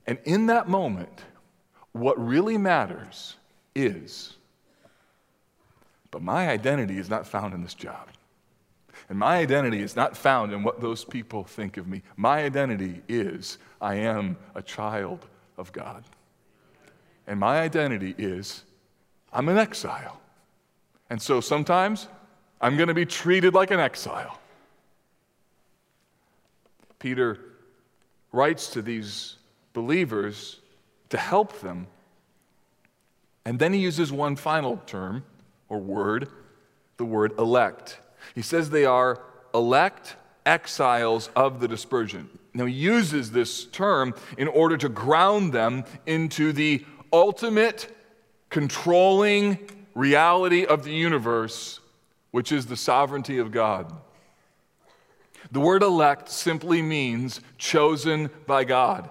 And 0.05 0.19
in 0.23 0.45
that 0.45 0.69
moment, 0.69 1.23
what 1.93 2.23
really 2.23 2.59
matters 2.59 3.37
is, 3.73 4.35
but 6.11 6.21
my 6.21 6.47
identity 6.47 6.99
is 6.99 7.09
not 7.09 7.25
found 7.25 7.55
in 7.55 7.63
this 7.63 7.73
job. 7.73 8.07
And 9.09 9.17
my 9.17 9.37
identity 9.37 9.81
is 9.81 9.95
not 9.95 10.17
found 10.17 10.51
in 10.51 10.63
what 10.63 10.81
those 10.81 11.05
people 11.05 11.43
think 11.43 11.77
of 11.77 11.87
me. 11.87 12.01
My 12.17 12.43
identity 12.43 13.01
is 13.07 13.57
I 13.79 13.95
am 13.95 14.37
a 14.53 14.61
child 14.61 15.25
of 15.57 15.71
God. 15.71 16.03
And 17.25 17.39
my 17.39 17.59
identity 17.59 18.15
is 18.17 18.63
I'm 19.31 19.49
an 19.49 19.57
exile. 19.57 20.19
And 21.09 21.21
so 21.21 21.39
sometimes 21.39 22.07
I'm 22.59 22.75
going 22.75 22.89
to 22.89 22.93
be 22.93 23.05
treated 23.05 23.53
like 23.53 23.71
an 23.71 23.79
exile. 23.79 24.39
Peter 26.99 27.39
writes 28.31 28.69
to 28.71 28.81
these 28.81 29.35
believers 29.73 30.59
to 31.09 31.17
help 31.17 31.59
them. 31.61 31.87
And 33.45 33.59
then 33.59 33.71
he 33.71 33.79
uses 33.79 34.11
one 34.11 34.35
final 34.35 34.81
term 34.85 35.23
or 35.69 35.79
word, 35.79 36.29
the 36.97 37.05
word 37.05 37.33
elect. 37.37 37.99
He 38.35 38.41
says 38.41 38.69
they 38.69 38.85
are 38.85 39.21
elect 39.53 40.15
exiles 40.45 41.29
of 41.35 41.59
the 41.59 41.67
dispersion. 41.67 42.29
Now, 42.53 42.65
he 42.65 42.73
uses 42.73 43.31
this 43.31 43.65
term 43.65 44.15
in 44.37 44.47
order 44.47 44.77
to 44.77 44.89
ground 44.89 45.53
them 45.53 45.85
into 46.05 46.51
the 46.53 46.83
ultimate 47.13 47.95
controlling 48.49 49.59
reality 49.93 50.65
of 50.65 50.83
the 50.83 50.93
universe, 50.93 51.79
which 52.31 52.51
is 52.51 52.65
the 52.65 52.77
sovereignty 52.77 53.37
of 53.37 53.51
God. 53.51 53.93
The 55.51 55.59
word 55.59 55.83
elect 55.83 56.29
simply 56.29 56.81
means 56.81 57.41
chosen 57.57 58.29
by 58.45 58.63
God. 58.63 59.09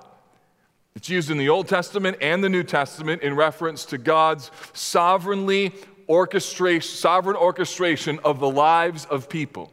It's 0.94 1.09
used 1.09 1.31
in 1.31 1.38
the 1.38 1.48
Old 1.48 1.68
Testament 1.68 2.16
and 2.20 2.42
the 2.42 2.48
New 2.48 2.62
Testament 2.62 3.22
in 3.22 3.37
reference 3.37 3.85
to 3.87 3.98
God's 3.98 4.50
sovereignly 4.72 5.72
orchestration, 6.09 6.97
sovereign 6.97 7.37
orchestration 7.37 8.19
of 8.25 8.40
the 8.40 8.51
lives 8.51 9.05
of 9.07 9.29
people. 9.29 9.73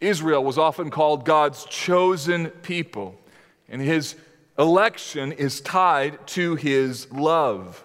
Israel 0.00 0.44
was 0.44 0.58
often 0.58 0.90
called 0.90 1.24
God's 1.24 1.64
chosen 1.64 2.48
people, 2.48 3.18
and 3.68 3.82
his 3.82 4.14
election 4.58 5.32
is 5.32 5.60
tied 5.60 6.26
to 6.28 6.54
his 6.56 7.10
love. 7.12 7.84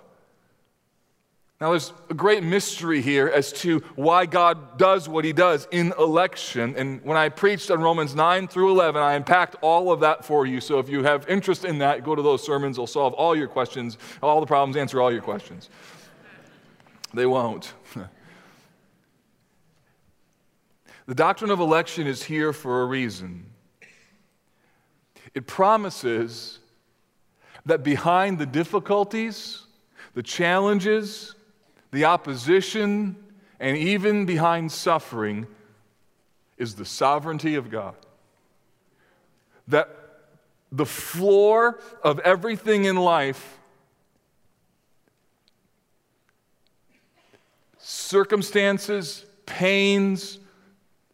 Now, 1.64 1.70
there's 1.70 1.94
a 2.10 2.14
great 2.14 2.44
mystery 2.44 3.02
here 3.02 3.30
as 3.30 3.54
to 3.62 3.80
why 3.96 4.26
God 4.26 4.78
does 4.78 5.08
what 5.08 5.24
he 5.24 5.32
does 5.32 5.66
in 5.72 5.94
election. 5.98 6.76
And 6.76 7.02
when 7.04 7.16
I 7.16 7.30
preached 7.30 7.72
on 7.72 7.80
Romans 7.80 8.14
9 8.14 8.50
through 8.50 8.72
11, 8.72 9.02
I 9.02 9.14
unpacked 9.14 9.56
all 9.62 9.90
of 9.90 10.02
that 10.02 10.26
for 10.26 10.46
you. 10.46 10.60
So 10.60 10.80
if 10.80 10.90
you 10.90 11.04
have 11.04 11.26
interest 11.30 11.64
in 11.64 11.78
that, 11.78 12.04
go 12.04 12.16
to 12.16 12.22
those 12.22 12.44
sermons. 12.44 12.76
They'll 12.76 12.86
solve 12.86 13.14
all 13.14 13.34
your 13.34 13.48
questions, 13.48 13.98
all 14.22 14.42
the 14.42 14.46
problems, 14.46 14.76
answer 14.76 15.02
all 15.02 15.10
your 15.10 15.22
questions. 15.22 15.70
They 17.14 17.26
won't. 17.26 17.74
the 21.06 21.16
doctrine 21.16 21.52
of 21.52 21.60
election 21.60 22.08
is 22.08 22.24
here 22.24 22.54
for 22.54 22.82
a 22.82 22.86
reason. 22.86 23.46
It 25.34 25.48
promises 25.48 26.60
that 27.66 27.84
behind 27.84 28.40
the 28.40 28.46
difficulties, 28.46 29.64
the 30.14 30.24
challenges, 30.24 31.36
the 31.92 32.06
opposition, 32.06 33.18
and 33.60 33.78
even 33.78 34.26
behind 34.26 34.72
suffering 34.72 35.48
is 36.58 36.76
the 36.76 36.86
sovereignty 36.86 37.56
of 37.56 37.70
God. 37.70 37.96
That 39.68 39.90
the 40.72 40.86
floor 40.86 41.80
of 42.04 42.20
everything 42.20 42.86
in 42.86 42.96
life, 42.96 43.60
circumstances, 47.84 49.26
pains, 49.46 50.40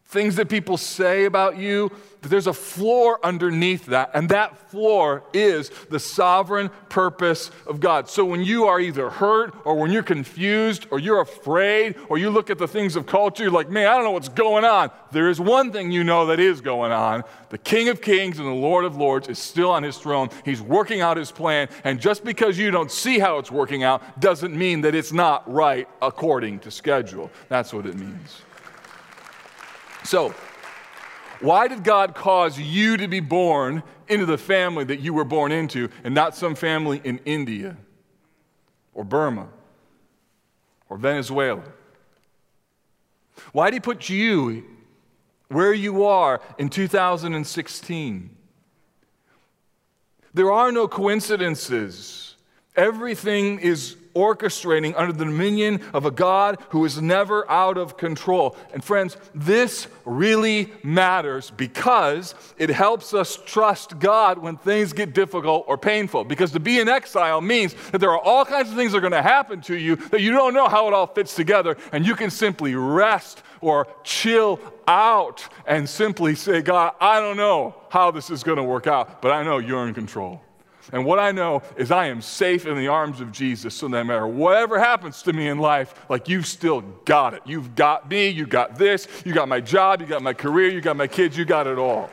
things 0.09 0.35
that 0.37 0.49
people 0.49 0.75
say 0.75 1.25
about 1.25 1.57
you, 1.57 1.91
there's 2.21 2.47
a 2.47 2.53
floor 2.53 3.19
underneath 3.23 3.85
that, 3.85 4.11
and 4.13 4.27
that 4.29 4.69
floor 4.71 5.23
is 5.33 5.69
the 5.89 5.99
sovereign 5.99 6.69
purpose 6.89 7.51
of 7.65 7.79
God. 7.79 8.09
So 8.09 8.25
when 8.25 8.43
you 8.43 8.65
are 8.65 8.79
either 8.79 9.09
hurt 9.09 9.55
or 9.63 9.75
when 9.75 9.91
you're 9.91 10.03
confused 10.03 10.87
or 10.91 10.99
you're 10.99 11.21
afraid 11.21 11.95
or 12.09 12.17
you 12.17 12.29
look 12.29 12.49
at 12.49 12.57
the 12.57 12.67
things 12.67 12.95
of 12.95 13.05
culture, 13.05 13.43
you're 13.43 13.51
like, 13.51 13.69
man, 13.69 13.87
I 13.87 13.93
don't 13.95 14.03
know 14.03 14.11
what's 14.11 14.29
going 14.29 14.65
on. 14.65 14.91
There 15.11 15.29
is 15.29 15.39
one 15.39 15.71
thing 15.71 15.91
you 15.91 16.03
know 16.03 16.25
that 16.25 16.39
is 16.39 16.59
going 16.59 16.91
on. 16.91 17.23
The 17.49 17.57
King 17.57 17.87
of 17.87 18.01
Kings 18.01 18.39
and 18.39 18.47
the 18.47 18.51
Lord 18.51 18.83
of 18.83 18.97
Lords 18.97 19.29
is 19.29 19.39
still 19.39 19.71
on 19.71 19.83
his 19.83 19.97
throne. 19.97 20.29
He's 20.43 20.61
working 20.61 21.01
out 21.01 21.17
his 21.17 21.31
plan, 21.31 21.69
and 21.83 22.01
just 22.01 22.25
because 22.25 22.57
you 22.57 22.71
don't 22.71 22.91
see 22.91 23.19
how 23.19 23.37
it's 23.37 23.51
working 23.51 23.83
out 23.83 24.19
doesn't 24.19 24.57
mean 24.57 24.81
that 24.81 24.93
it's 24.93 25.13
not 25.13 25.49
right 25.51 25.87
according 26.01 26.59
to 26.59 26.71
schedule. 26.71 27.31
That's 27.47 27.71
what 27.71 27.85
it 27.85 27.95
means. 27.95 28.41
So, 30.09 30.33
why 31.39 31.67
did 31.67 31.83
God 31.83 32.15
cause 32.15 32.57
you 32.57 32.97
to 32.97 33.07
be 33.07 33.19
born 33.19 33.83
into 34.07 34.25
the 34.25 34.39
family 34.39 34.83
that 34.85 35.01
you 35.01 35.13
were 35.13 35.23
born 35.23 35.51
into 35.51 35.89
and 36.03 36.15
not 36.15 36.35
some 36.35 36.55
family 36.55 36.99
in 37.03 37.19
India 37.25 37.77
or 38.95 39.03
Burma 39.03 39.49
or 40.89 40.97
Venezuela? 40.97 41.61
Why 43.51 43.69
did 43.69 43.75
He 43.75 43.79
put 43.81 44.09
you 44.09 44.63
where 45.49 45.75
you 45.75 46.03
are 46.05 46.41
in 46.57 46.69
2016? 46.69 48.35
There 50.33 50.51
are 50.51 50.71
no 50.71 50.87
coincidences. 50.87 52.35
Everything 52.75 53.59
is 53.59 53.95
orchestrating 54.19 54.93
under 54.97 55.13
the 55.13 55.23
dominion 55.23 55.81
of 55.93 56.05
a 56.05 56.11
God 56.11 56.59
who 56.69 56.83
is 56.83 57.01
never 57.01 57.49
out 57.49 57.77
of 57.77 57.95
control. 57.95 58.57
And 58.73 58.83
friends, 58.83 59.15
this 59.33 59.87
really 60.03 60.71
matters 60.83 61.51
because 61.51 62.35
it 62.57 62.69
helps 62.69 63.13
us 63.13 63.39
trust 63.45 63.99
God 63.99 64.37
when 64.37 64.57
things 64.57 64.91
get 64.91 65.13
difficult 65.13 65.63
or 65.67 65.77
painful. 65.77 66.25
Because 66.25 66.51
to 66.51 66.59
be 66.59 66.79
in 66.79 66.89
exile 66.89 67.39
means 67.39 67.73
that 67.91 67.99
there 67.99 68.11
are 68.11 68.19
all 68.19 68.43
kinds 68.43 68.69
of 68.69 68.75
things 68.75 68.91
that 68.91 68.97
are 68.97 69.01
going 69.01 69.11
to 69.11 69.21
happen 69.21 69.61
to 69.61 69.77
you 69.77 69.95
that 69.95 70.21
you 70.21 70.33
don't 70.33 70.53
know 70.53 70.67
how 70.67 70.87
it 70.87 70.93
all 70.93 71.07
fits 71.07 71.35
together, 71.35 71.77
and 71.93 72.05
you 72.05 72.15
can 72.15 72.29
simply 72.29 72.75
rest 72.75 73.41
or 73.61 73.87
chill 74.03 74.59
out 74.87 75.47
and 75.65 75.87
simply 75.87 76.35
say, 76.35 76.61
God, 76.61 76.93
I 76.99 77.19
don't 77.19 77.37
know 77.37 77.75
how 77.89 78.11
this 78.11 78.29
is 78.29 78.43
going 78.43 78.57
to 78.57 78.63
work 78.63 78.87
out, 78.87 79.21
but 79.21 79.31
I 79.31 79.43
know 79.43 79.59
you're 79.59 79.87
in 79.87 79.93
control. 79.93 80.41
And 80.91 81.05
what 81.05 81.19
I 81.19 81.31
know 81.31 81.61
is 81.77 81.91
I 81.91 82.07
am 82.07 82.21
safe 82.21 82.65
in 82.65 82.75
the 82.75 82.87
arms 82.87 83.21
of 83.21 83.31
Jesus. 83.31 83.75
So 83.75 83.87
no 83.87 84.03
matter 84.03 84.25
whatever 84.25 84.79
happens 84.79 85.21
to 85.23 85.33
me 85.33 85.47
in 85.47 85.59
life, 85.59 85.93
like 86.09 86.27
you've 86.27 86.47
still 86.47 86.81
got 87.05 87.33
it. 87.33 87.41
You've 87.45 87.75
got 87.75 88.09
me, 88.09 88.29
you 88.29 88.47
got 88.47 88.77
this, 88.77 89.07
you 89.23 89.33
got 89.33 89.47
my 89.47 89.61
job, 89.61 90.01
you 90.01 90.07
got 90.07 90.23
my 90.23 90.33
career, 90.33 90.69
you 90.69 90.81
got 90.81 90.97
my 90.97 91.07
kids, 91.07 91.37
you 91.37 91.45
got 91.45 91.67
it 91.67 91.77
all. 91.77 92.09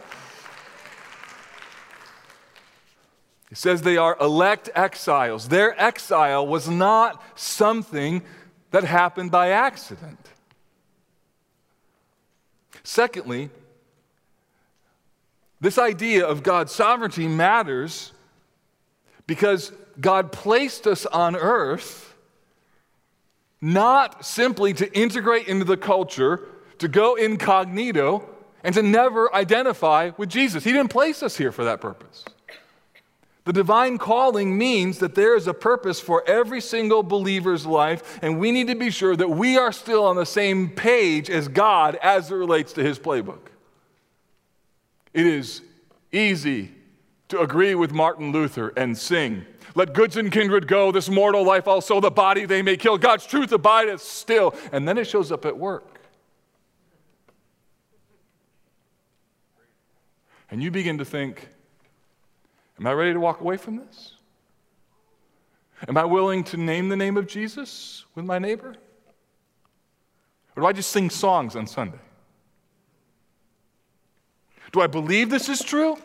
It 3.50 3.56
says 3.56 3.82
they 3.82 3.96
are 3.96 4.16
elect 4.20 4.68
exiles. 4.74 5.48
Their 5.48 5.80
exile 5.80 6.46
was 6.46 6.68
not 6.68 7.22
something 7.38 8.22
that 8.72 8.84
happened 8.84 9.30
by 9.30 9.50
accident. 9.50 10.18
Secondly, 12.82 13.50
this 15.60 15.78
idea 15.78 16.26
of 16.26 16.42
God's 16.42 16.72
sovereignty 16.72 17.26
matters 17.26 18.12
because 19.26 19.72
God 20.00 20.32
placed 20.32 20.86
us 20.86 21.06
on 21.06 21.36
earth 21.36 22.14
not 23.60 24.24
simply 24.24 24.74
to 24.74 24.92
integrate 24.96 25.48
into 25.48 25.64
the 25.64 25.76
culture, 25.76 26.40
to 26.78 26.88
go 26.88 27.14
incognito, 27.14 28.28
and 28.62 28.74
to 28.74 28.82
never 28.82 29.34
identify 29.34 30.10
with 30.16 30.28
Jesus. 30.28 30.64
He 30.64 30.72
didn't 30.72 30.90
place 30.90 31.22
us 31.22 31.36
here 31.36 31.52
for 31.52 31.64
that 31.64 31.80
purpose. 31.80 32.24
The 33.44 33.52
divine 33.52 33.96
calling 33.96 34.58
means 34.58 34.98
that 34.98 35.14
there 35.14 35.36
is 35.36 35.46
a 35.46 35.54
purpose 35.54 36.00
for 36.00 36.28
every 36.28 36.60
single 36.60 37.04
believer's 37.04 37.64
life, 37.64 38.18
and 38.20 38.40
we 38.40 38.50
need 38.50 38.66
to 38.66 38.74
be 38.74 38.90
sure 38.90 39.14
that 39.14 39.30
we 39.30 39.56
are 39.56 39.70
still 39.70 40.04
on 40.04 40.16
the 40.16 40.26
same 40.26 40.68
page 40.68 41.30
as 41.30 41.46
God 41.46 41.96
as 42.02 42.30
it 42.30 42.34
relates 42.34 42.72
to 42.72 42.82
His 42.82 42.98
playbook. 42.98 43.38
It 45.14 45.26
is 45.26 45.62
easy 46.10 46.72
to 47.28 47.40
agree 47.40 47.74
with 47.74 47.92
Martin 47.92 48.32
Luther 48.32 48.72
and 48.76 48.96
sing, 48.96 49.44
Let 49.74 49.92
goods 49.92 50.16
and 50.16 50.30
kindred 50.30 50.68
go, 50.68 50.92
this 50.92 51.08
mortal 51.08 51.44
life 51.44 51.66
also, 51.66 52.00
the 52.00 52.10
body 52.10 52.44
they 52.44 52.62
may 52.62 52.76
kill. 52.76 52.98
God's 52.98 53.26
truth 53.26 53.52
abideth 53.52 54.00
still. 54.00 54.54
And 54.72 54.86
then 54.86 54.98
it 54.98 55.06
shows 55.06 55.32
up 55.32 55.44
at 55.44 55.56
work. 55.56 56.00
And 60.50 60.62
you 60.62 60.70
begin 60.70 60.98
to 60.98 61.04
think, 61.04 61.48
Am 62.78 62.86
I 62.86 62.92
ready 62.92 63.12
to 63.12 63.20
walk 63.20 63.40
away 63.40 63.56
from 63.56 63.76
this? 63.76 64.12
Am 65.88 65.96
I 65.96 66.04
willing 66.04 66.44
to 66.44 66.56
name 66.56 66.88
the 66.88 66.96
name 66.96 67.16
of 67.16 67.26
Jesus 67.26 68.04
with 68.14 68.24
my 68.24 68.38
neighbor? 68.38 68.74
Or 70.54 70.62
do 70.62 70.66
I 70.66 70.72
just 70.72 70.90
sing 70.90 71.10
songs 71.10 71.54
on 71.54 71.66
Sunday? 71.66 71.98
Do 74.72 74.80
I 74.80 74.86
believe 74.86 75.30
this 75.30 75.48
is 75.48 75.62
true? 75.62 75.98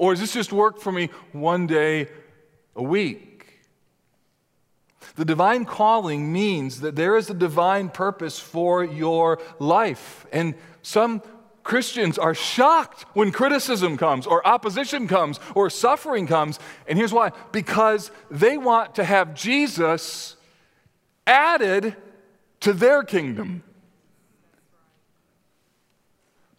Or 0.00 0.14
is 0.14 0.20
this 0.20 0.32
just 0.32 0.50
work 0.50 0.80
for 0.80 0.90
me 0.90 1.10
one 1.32 1.66
day 1.66 2.08
a 2.74 2.82
week? 2.82 3.60
The 5.16 5.26
divine 5.26 5.66
calling 5.66 6.32
means 6.32 6.80
that 6.80 6.96
there 6.96 7.18
is 7.18 7.28
a 7.28 7.34
divine 7.34 7.90
purpose 7.90 8.38
for 8.38 8.82
your 8.82 9.42
life. 9.58 10.24
And 10.32 10.54
some 10.80 11.22
Christians 11.64 12.16
are 12.16 12.34
shocked 12.34 13.04
when 13.12 13.30
criticism 13.30 13.98
comes, 13.98 14.26
or 14.26 14.44
opposition 14.46 15.06
comes, 15.06 15.38
or 15.54 15.68
suffering 15.68 16.26
comes. 16.26 16.58
And 16.88 16.96
here's 16.96 17.12
why 17.12 17.32
because 17.52 18.10
they 18.30 18.56
want 18.56 18.94
to 18.94 19.04
have 19.04 19.34
Jesus 19.34 20.36
added 21.26 21.94
to 22.60 22.72
their 22.72 23.02
kingdom. 23.02 23.64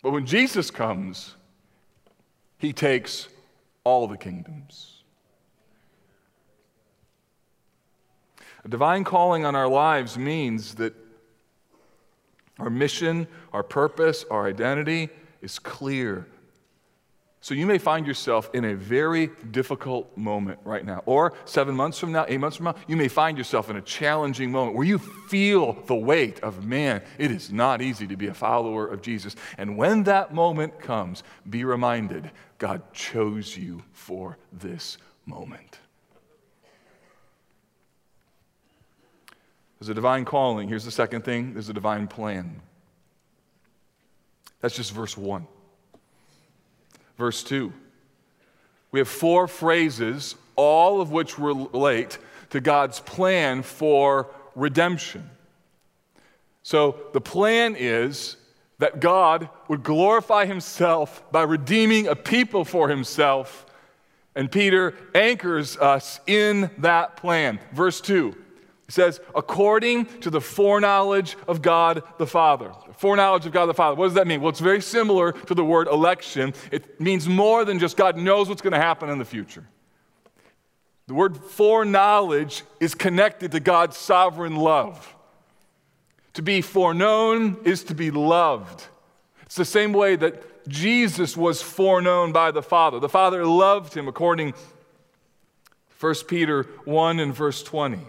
But 0.03 0.11
when 0.11 0.27
Jesus 0.27 0.69
comes, 0.69 1.37
he 2.61 2.71
takes 2.71 3.27
all 3.83 4.07
the 4.07 4.17
kingdoms. 4.17 5.01
A 8.63 8.69
divine 8.69 9.03
calling 9.03 9.43
on 9.45 9.55
our 9.55 9.67
lives 9.67 10.15
means 10.15 10.75
that 10.75 10.93
our 12.59 12.69
mission, 12.69 13.27
our 13.51 13.63
purpose, 13.63 14.23
our 14.29 14.47
identity 14.47 15.09
is 15.41 15.57
clear. 15.57 16.27
So 17.43 17.55
you 17.55 17.65
may 17.65 17.79
find 17.79 18.05
yourself 18.05 18.51
in 18.53 18.65
a 18.65 18.75
very 18.75 19.31
difficult 19.49 20.15
moment 20.15 20.59
right 20.63 20.85
now. 20.85 21.01
Or 21.07 21.33
seven 21.45 21.75
months 21.75 21.97
from 21.97 22.11
now, 22.11 22.23
eight 22.27 22.39
months 22.39 22.57
from 22.57 22.65
now, 22.65 22.75
you 22.87 22.95
may 22.95 23.07
find 23.07 23.35
yourself 23.35 23.71
in 23.71 23.77
a 23.77 23.81
challenging 23.81 24.51
moment 24.51 24.77
where 24.77 24.85
you 24.85 24.99
feel 24.99 25.73
the 25.87 25.95
weight 25.95 26.39
of 26.41 26.63
man, 26.63 27.01
it 27.17 27.31
is 27.31 27.51
not 27.51 27.81
easy 27.81 28.05
to 28.05 28.15
be 28.15 28.27
a 28.27 28.33
follower 28.33 28.85
of 28.85 29.01
Jesus. 29.01 29.35
And 29.57 29.75
when 29.75 30.03
that 30.03 30.35
moment 30.35 30.79
comes, 30.79 31.23
be 31.49 31.63
reminded 31.63 32.29
God 32.59 32.93
chose 32.93 33.57
you 33.57 33.81
for 33.91 34.37
this 34.53 34.99
moment. 35.25 35.79
There's 39.79 39.89
a 39.89 39.95
divine 39.95 40.25
calling. 40.25 40.69
Here's 40.69 40.85
the 40.85 40.91
second 40.91 41.25
thing 41.25 41.53
there's 41.53 41.69
a 41.69 41.73
divine 41.73 42.07
plan. 42.07 42.61
That's 44.59 44.75
just 44.75 44.91
verse 44.91 45.17
1. 45.17 45.47
Verse 47.21 47.43
2. 47.43 47.71
We 48.91 48.99
have 48.99 49.07
four 49.07 49.47
phrases, 49.47 50.33
all 50.55 51.01
of 51.01 51.11
which 51.11 51.37
relate 51.37 52.17
to 52.49 52.59
God's 52.59 52.99
plan 52.99 53.61
for 53.61 54.25
redemption. 54.55 55.29
So 56.63 56.95
the 57.13 57.21
plan 57.21 57.75
is 57.77 58.37
that 58.79 59.01
God 59.01 59.49
would 59.67 59.83
glorify 59.83 60.47
himself 60.47 61.21
by 61.31 61.43
redeeming 61.43 62.07
a 62.07 62.15
people 62.15 62.65
for 62.65 62.89
himself. 62.89 63.67
And 64.33 64.51
Peter 64.51 64.95
anchors 65.13 65.77
us 65.77 66.21
in 66.25 66.71
that 66.79 67.17
plan. 67.17 67.59
Verse 67.71 68.01
2 68.01 68.35
it 68.91 68.95
says, 68.95 69.21
according 69.33 70.05
to 70.19 70.29
the 70.29 70.41
foreknowledge 70.41 71.37
of 71.47 71.61
God 71.61 72.03
the 72.17 72.27
Father. 72.27 72.73
Foreknowledge 72.97 73.45
of 73.45 73.53
God 73.53 73.67
the 73.67 73.73
Father. 73.73 73.95
What 73.95 74.07
does 74.07 74.15
that 74.15 74.27
mean? 74.27 74.41
Well, 74.41 74.49
it's 74.49 74.59
very 74.59 74.81
similar 74.81 75.31
to 75.31 75.55
the 75.55 75.63
word 75.63 75.87
election. 75.87 76.53
It 76.71 76.99
means 76.99 77.25
more 77.25 77.63
than 77.63 77.79
just 77.79 77.95
God 77.95 78.17
knows 78.17 78.49
what's 78.49 78.61
going 78.61 78.73
to 78.73 78.79
happen 78.79 79.09
in 79.09 79.17
the 79.17 79.23
future. 79.23 79.63
The 81.07 81.13
word 81.13 81.37
foreknowledge 81.37 82.63
is 82.81 82.93
connected 82.93 83.53
to 83.53 83.61
God's 83.61 83.95
sovereign 83.95 84.57
love. 84.57 85.15
To 86.33 86.41
be 86.41 86.59
foreknown 86.59 87.59
is 87.63 87.85
to 87.85 87.95
be 87.95 88.11
loved. 88.11 88.83
It's 89.43 89.55
the 89.55 89.63
same 89.63 89.93
way 89.93 90.17
that 90.17 90.67
Jesus 90.67 91.37
was 91.37 91.61
foreknown 91.61 92.33
by 92.33 92.51
the 92.51 92.61
Father. 92.61 92.99
The 92.99 93.07
Father 93.07 93.45
loved 93.45 93.93
him 93.93 94.09
according 94.09 94.51
to 94.51 94.59
1 96.01 96.15
Peter 96.27 96.63
1 96.83 97.19
and 97.21 97.33
verse 97.33 97.63
20. 97.63 97.99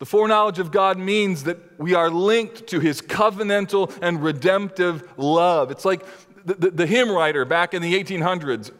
The 0.00 0.06
foreknowledge 0.06 0.58
of 0.58 0.72
God 0.72 0.98
means 0.98 1.44
that 1.44 1.78
we 1.78 1.92
are 1.92 2.08
linked 2.08 2.66
to 2.68 2.80
his 2.80 3.02
covenantal 3.02 3.92
and 4.00 4.22
redemptive 4.22 5.06
love. 5.18 5.70
It's 5.70 5.84
like 5.84 6.06
the, 6.46 6.54
the, 6.54 6.70
the, 6.70 6.86
hymn 6.86 7.10
writer 7.10 7.44
back 7.44 7.74
in 7.74 7.82
the 7.82 8.02
1800s 8.02 8.70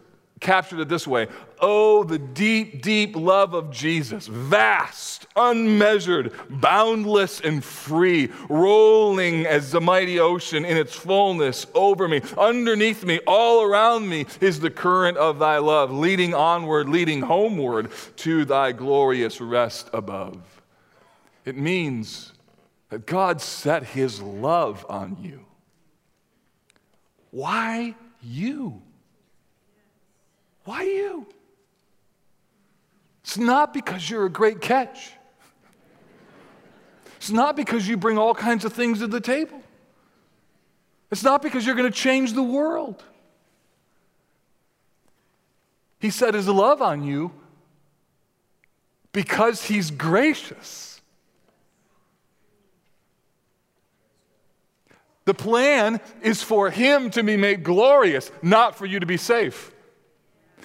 captured 0.40 0.80
it 0.80 0.88
this 0.88 1.06
way 1.06 1.28
Oh, 1.60 2.04
the 2.04 2.18
deep, 2.18 2.80
deep 2.80 3.14
love 3.14 3.52
of 3.52 3.70
Jesus, 3.70 4.28
vast, 4.28 5.26
unmeasured, 5.36 6.32
boundless, 6.48 7.42
and 7.42 7.62
free, 7.62 8.30
rolling 8.48 9.44
as 9.44 9.72
the 9.72 9.80
mighty 9.82 10.18
ocean 10.18 10.64
in 10.64 10.78
its 10.78 10.96
fullness 10.96 11.66
over 11.74 12.08
me. 12.08 12.22
Underneath 12.38 13.04
me, 13.04 13.20
all 13.26 13.62
around 13.62 14.08
me, 14.08 14.24
is 14.40 14.58
the 14.58 14.70
current 14.70 15.18
of 15.18 15.38
thy 15.38 15.58
love, 15.58 15.92
leading 15.92 16.32
onward, 16.32 16.88
leading 16.88 17.20
homeward 17.20 17.90
to 18.16 18.46
thy 18.46 18.72
glorious 18.72 19.38
rest 19.38 19.90
above. 19.92 20.59
It 21.50 21.56
means 21.56 22.32
that 22.90 23.06
God 23.06 23.40
set 23.40 23.82
his 23.82 24.22
love 24.22 24.86
on 24.88 25.16
you. 25.20 25.44
Why 27.32 27.96
you? 28.22 28.80
Why 30.62 30.84
you? 30.84 31.26
It's 33.24 33.36
not 33.36 33.74
because 33.74 34.08
you're 34.08 34.26
a 34.26 34.30
great 34.30 34.60
catch. 34.60 35.10
It's 37.16 37.32
not 37.32 37.56
because 37.56 37.88
you 37.88 37.96
bring 37.96 38.16
all 38.16 38.32
kinds 38.32 38.64
of 38.64 38.72
things 38.72 39.00
to 39.00 39.08
the 39.08 39.20
table. 39.20 39.60
It's 41.10 41.24
not 41.24 41.42
because 41.42 41.66
you're 41.66 41.74
going 41.74 41.90
to 41.90 41.98
change 41.98 42.34
the 42.34 42.44
world. 42.44 43.02
He 45.98 46.10
set 46.10 46.34
his 46.34 46.46
love 46.46 46.80
on 46.80 47.02
you 47.02 47.32
because 49.10 49.64
he's 49.64 49.90
gracious. 49.90 50.89
The 55.24 55.34
plan 55.34 56.00
is 56.22 56.42
for 56.42 56.70
him 56.70 57.10
to 57.10 57.22
be 57.22 57.36
made 57.36 57.62
glorious, 57.62 58.30
not 58.42 58.76
for 58.76 58.86
you 58.86 59.00
to 59.00 59.06
be 59.06 59.16
safe. 59.16 59.72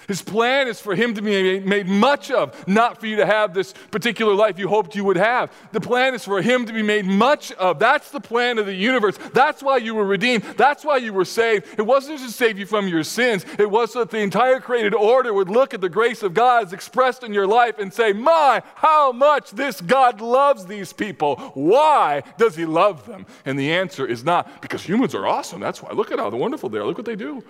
His 0.08 0.22
plan 0.22 0.68
is 0.68 0.80
for 0.80 0.94
him 0.94 1.14
to 1.14 1.22
be 1.22 1.60
made 1.60 1.88
much 1.88 2.30
of, 2.30 2.66
not 2.68 3.00
for 3.00 3.06
you 3.06 3.16
to 3.16 3.26
have 3.26 3.54
this 3.54 3.72
particular 3.90 4.34
life 4.34 4.58
you 4.58 4.68
hoped 4.68 4.94
you 4.94 5.04
would 5.04 5.16
have. 5.16 5.52
The 5.72 5.80
plan 5.80 6.14
is 6.14 6.24
for 6.24 6.40
him 6.42 6.66
to 6.66 6.72
be 6.72 6.82
made 6.82 7.04
much 7.04 7.52
of. 7.52 7.78
That's 7.78 8.10
the 8.10 8.20
plan 8.20 8.58
of 8.58 8.66
the 8.66 8.74
universe. 8.74 9.18
That's 9.32 9.62
why 9.62 9.78
you 9.78 9.94
were 9.94 10.04
redeemed. 10.04 10.44
That's 10.56 10.84
why 10.84 10.98
you 10.98 11.12
were 11.12 11.24
saved. 11.24 11.66
It 11.78 11.82
wasn't 11.82 12.18
just 12.18 12.30
to 12.30 12.36
save 12.36 12.58
you 12.58 12.66
from 12.66 12.88
your 12.88 13.04
sins, 13.04 13.44
it 13.58 13.70
was 13.70 13.92
so 13.92 14.00
that 14.00 14.10
the 14.10 14.18
entire 14.18 14.60
created 14.60 14.94
order 14.94 15.32
would 15.32 15.48
look 15.48 15.74
at 15.74 15.80
the 15.80 15.88
grace 15.88 16.22
of 16.22 16.34
God 16.34 16.66
as 16.66 16.72
expressed 16.72 17.22
in 17.22 17.32
your 17.32 17.46
life 17.46 17.78
and 17.78 17.92
say, 17.92 18.12
My, 18.12 18.62
how 18.74 19.12
much 19.12 19.50
this 19.50 19.80
God 19.80 20.20
loves 20.20 20.66
these 20.66 20.92
people. 20.92 21.36
Why 21.54 22.22
does 22.38 22.56
he 22.56 22.66
love 22.66 23.06
them? 23.06 23.26
And 23.44 23.58
the 23.58 23.72
answer 23.72 24.06
is 24.06 24.24
not 24.24 24.60
because 24.60 24.82
humans 24.82 25.14
are 25.14 25.26
awesome. 25.26 25.60
That's 25.60 25.82
why. 25.82 25.92
Look 25.92 26.12
at 26.12 26.18
how 26.18 26.30
wonderful 26.30 26.68
they 26.68 26.78
are. 26.78 26.84
Look 26.84 26.98
what 26.98 27.06
they 27.06 27.16
do. 27.16 27.42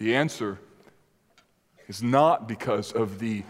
The 0.00 0.16
answer 0.16 0.58
is 1.86 2.02
not 2.02 2.48
because 2.48 2.90
of 2.92 3.18
the 3.18 3.44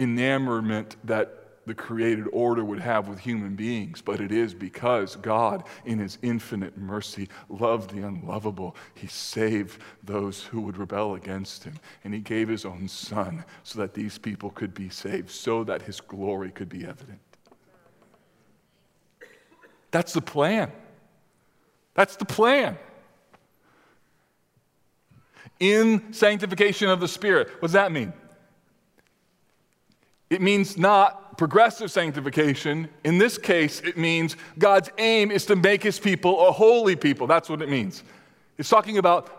enamorment 0.00 0.96
that 1.04 1.38
the 1.64 1.74
created 1.74 2.26
order 2.32 2.64
would 2.64 2.80
have 2.80 3.06
with 3.06 3.20
human 3.20 3.54
beings, 3.54 4.02
but 4.02 4.20
it 4.20 4.32
is 4.32 4.52
because 4.52 5.14
God, 5.14 5.62
in 5.84 6.00
His 6.00 6.18
infinite 6.22 6.76
mercy, 6.76 7.28
loved 7.48 7.94
the 7.94 8.04
unlovable. 8.04 8.74
He 8.94 9.06
saved 9.06 9.80
those 10.02 10.42
who 10.42 10.60
would 10.62 10.76
rebel 10.76 11.14
against 11.14 11.62
Him, 11.62 11.74
and 12.02 12.12
He 12.12 12.18
gave 12.18 12.48
His 12.48 12.64
own 12.64 12.88
Son 12.88 13.44
so 13.62 13.78
that 13.78 13.94
these 13.94 14.18
people 14.18 14.50
could 14.50 14.74
be 14.74 14.88
saved, 14.88 15.30
so 15.30 15.62
that 15.62 15.82
His 15.82 16.00
glory 16.00 16.50
could 16.50 16.68
be 16.68 16.84
evident. 16.84 17.20
That's 19.92 20.12
the 20.12 20.20
plan. 20.20 20.72
That's 21.94 22.16
the 22.16 22.24
plan 22.24 22.76
in 25.62 26.12
sanctification 26.12 26.88
of 26.88 26.98
the 26.98 27.06
Spirit. 27.06 27.48
What 27.60 27.68
does 27.68 27.72
that 27.72 27.92
mean? 27.92 28.12
It 30.28 30.42
means 30.42 30.76
not 30.76 31.38
progressive 31.38 31.88
sanctification. 31.92 32.88
In 33.04 33.18
this 33.18 33.38
case, 33.38 33.80
it 33.80 33.96
means 33.96 34.36
God's 34.58 34.90
aim 34.98 35.30
is 35.30 35.46
to 35.46 35.54
make 35.54 35.84
his 35.84 36.00
people 36.00 36.48
a 36.48 36.50
holy 36.50 36.96
people. 36.96 37.28
That's 37.28 37.48
what 37.48 37.62
it 37.62 37.68
means. 37.68 38.02
It's 38.58 38.68
talking 38.68 38.98
about 38.98 39.30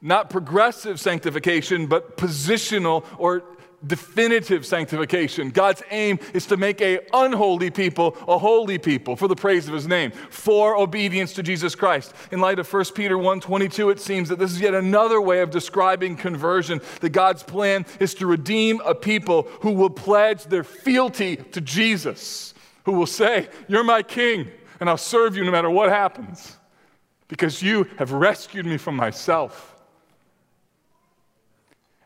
not 0.00 0.30
progressive 0.30 0.98
sanctification, 0.98 1.88
but 1.88 2.16
positional 2.16 3.04
or 3.18 3.44
definitive 3.86 4.64
sanctification. 4.64 5.50
God's 5.50 5.82
aim 5.90 6.18
is 6.34 6.46
to 6.46 6.56
make 6.56 6.80
a 6.80 7.00
unholy 7.12 7.70
people 7.70 8.16
a 8.28 8.38
holy 8.38 8.78
people 8.78 9.16
for 9.16 9.28
the 9.28 9.36
praise 9.36 9.66
of 9.68 9.74
his 9.74 9.88
name, 9.88 10.12
for 10.30 10.76
obedience 10.76 11.32
to 11.34 11.42
Jesus 11.42 11.74
Christ. 11.74 12.14
In 12.30 12.40
light 12.40 12.58
of 12.58 12.66
1 12.66 12.94
Peter 12.94 13.18
1:22, 13.18 13.90
it 13.90 14.00
seems 14.00 14.28
that 14.28 14.38
this 14.38 14.52
is 14.52 14.60
yet 14.60 14.74
another 14.74 15.20
way 15.20 15.40
of 15.40 15.50
describing 15.50 16.16
conversion. 16.16 16.80
That 17.00 17.10
God's 17.10 17.42
plan 17.42 17.86
is 17.98 18.14
to 18.14 18.26
redeem 18.26 18.80
a 18.84 18.94
people 18.94 19.48
who 19.60 19.72
will 19.72 19.90
pledge 19.90 20.44
their 20.44 20.64
fealty 20.64 21.36
to 21.36 21.60
Jesus, 21.60 22.54
who 22.84 22.92
will 22.92 23.06
say, 23.06 23.48
"You're 23.68 23.84
my 23.84 24.02
king, 24.02 24.48
and 24.80 24.88
I'll 24.88 24.96
serve 24.96 25.36
you 25.36 25.44
no 25.44 25.50
matter 25.50 25.70
what 25.70 25.88
happens, 25.88 26.56
because 27.28 27.62
you 27.62 27.86
have 27.98 28.12
rescued 28.12 28.66
me 28.66 28.76
from 28.76 28.96
myself." 28.96 29.71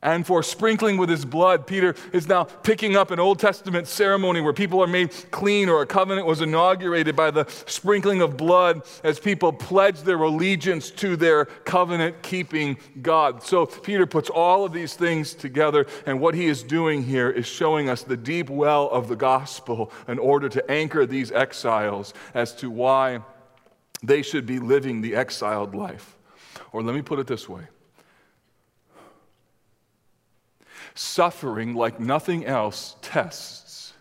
And 0.02 0.26
for 0.26 0.42
sprinkling 0.42 0.96
with 0.96 1.08
his 1.08 1.24
blood. 1.24 1.66
Peter 1.66 1.94
is 2.12 2.28
now 2.28 2.44
picking 2.44 2.96
up 2.96 3.10
an 3.10 3.18
Old 3.18 3.38
Testament 3.38 3.88
ceremony 3.88 4.40
where 4.40 4.52
people 4.52 4.82
are 4.82 4.86
made 4.86 5.12
clean 5.30 5.68
or 5.68 5.82
a 5.82 5.86
covenant 5.86 6.26
was 6.26 6.40
inaugurated 6.40 7.16
by 7.16 7.30
the 7.30 7.46
sprinkling 7.66 8.20
of 8.20 8.36
blood 8.36 8.82
as 9.02 9.18
people 9.18 9.52
pledge 9.52 10.00
their 10.02 10.20
allegiance 10.22 10.90
to 10.90 11.16
their 11.16 11.46
covenant 11.46 12.22
keeping 12.22 12.76
God. 13.02 13.42
So 13.42 13.66
Peter 13.66 14.06
puts 14.06 14.30
all 14.30 14.64
of 14.64 14.72
these 14.72 14.94
things 14.94 15.34
together, 15.34 15.86
and 16.06 16.20
what 16.20 16.34
he 16.34 16.46
is 16.46 16.62
doing 16.62 17.02
here 17.02 17.30
is 17.30 17.46
showing 17.46 17.88
us 17.88 18.02
the 18.02 18.16
deep 18.16 18.50
well 18.50 18.88
of 18.90 19.08
the 19.08 19.16
gospel 19.16 19.92
in 20.08 20.18
order 20.18 20.48
to 20.48 20.70
anchor 20.70 21.06
these 21.06 21.32
exiles 21.32 22.14
as 22.34 22.54
to 22.56 22.70
why 22.70 23.20
they 24.02 24.22
should 24.22 24.46
be 24.46 24.58
living 24.58 25.00
the 25.00 25.16
exiled 25.16 25.74
life. 25.74 26.16
Or 26.72 26.82
let 26.82 26.94
me 26.94 27.02
put 27.02 27.18
it 27.18 27.26
this 27.26 27.48
way 27.48 27.66
Suffering, 30.96 31.74
like 31.74 32.00
nothing 32.00 32.44
else, 32.46 32.96
tests 33.02 33.92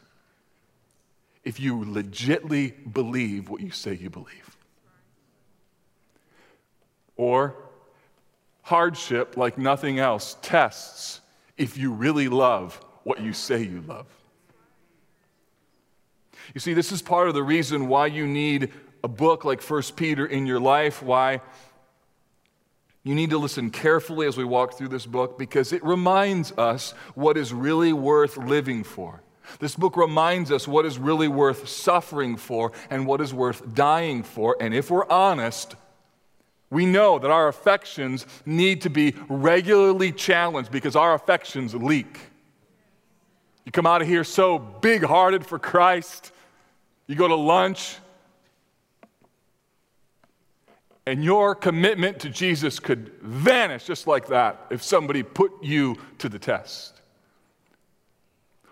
if 1.44 1.60
you 1.60 1.82
legitly 1.82 2.74
believe 2.92 3.50
what 3.50 3.62
you 3.62 3.70
say 3.70 3.94
you 3.94 4.10
believe. 4.10 4.58
Or 7.18 7.56
hardship, 8.64 9.38
like 9.38 9.58
nothing 9.58 10.00
else, 10.00 10.38
tests 10.42 11.22
if 11.58 11.78
you 11.78 11.92
really 11.92 12.28
love 12.28 12.80
what 13.04 13.22
you 13.22 13.34
say 13.34 13.62
you 13.62 13.82
love. 13.82 14.08
You 16.54 16.60
see, 16.60 16.74
this 16.74 16.92
is 16.92 17.02
part 17.02 17.28
of 17.28 17.34
the 17.34 17.44
reason 17.44 17.88
why 17.88 18.08
you 18.08 18.26
need 18.26 18.72
a 19.04 19.08
book 19.08 19.46
like 19.46 19.62
1 19.62 19.84
Peter 19.96 20.26
in 20.26 20.46
your 20.46 20.60
life, 20.60 21.04
why 21.04 21.42
you 23.06 23.14
need 23.14 23.30
to 23.30 23.38
listen 23.38 23.70
carefully 23.70 24.26
as 24.26 24.36
we 24.36 24.44
walk 24.44 24.74
through 24.74 24.88
this 24.88 25.06
book 25.06 25.38
because 25.38 25.72
it 25.72 25.84
reminds 25.86 26.52
us 26.54 26.92
what 27.14 27.38
is 27.38 27.54
really 27.54 27.94
worth 27.94 28.36
living 28.36 28.84
for. 28.84 29.22
This 29.60 29.76
book 29.76 29.96
reminds 29.96 30.52
us 30.52 30.68
what 30.68 30.88
is 30.88 30.98
really 30.98 31.28
worth 31.28 31.70
suffering 31.70 32.36
for 32.36 32.72
and 32.90 33.06
what 33.06 33.22
is 33.22 33.32
worth 33.32 33.76
dying 33.76 34.24
for. 34.24 34.58
And 34.60 34.74
if 34.74 34.90
we're 34.90 35.08
honest, 35.08 35.76
we 36.72 36.88
know 36.88 37.20
that 37.20 37.30
our 37.30 37.48
affections 37.48 38.26
need 38.44 38.82
to 38.82 38.90
be 38.90 39.14
regularly 39.30 40.12
challenged 40.12 40.72
because 40.72 40.96
our 40.96 41.14
affections 41.14 41.76
leak. 41.76 42.20
You 43.66 43.72
come 43.72 43.86
out 43.86 44.02
of 44.02 44.08
here 44.08 44.24
so 44.24 44.58
big 44.58 45.04
hearted 45.04 45.46
for 45.46 45.60
Christ, 45.60 46.32
you 47.06 47.16
go 47.16 47.28
to 47.28 47.36
lunch, 47.36 47.98
and 51.08 51.24
your 51.24 51.54
commitment 51.54 52.20
to 52.22 52.30
Jesus 52.30 52.80
could 52.80 53.12
vanish 53.22 53.86
just 53.86 54.08
like 54.08 54.28
that 54.28 54.66
if 54.70 54.82
somebody 54.82 55.22
put 55.24 55.52
you 55.64 55.98
to 56.18 56.30
the 56.30 56.40
test. 56.40 56.96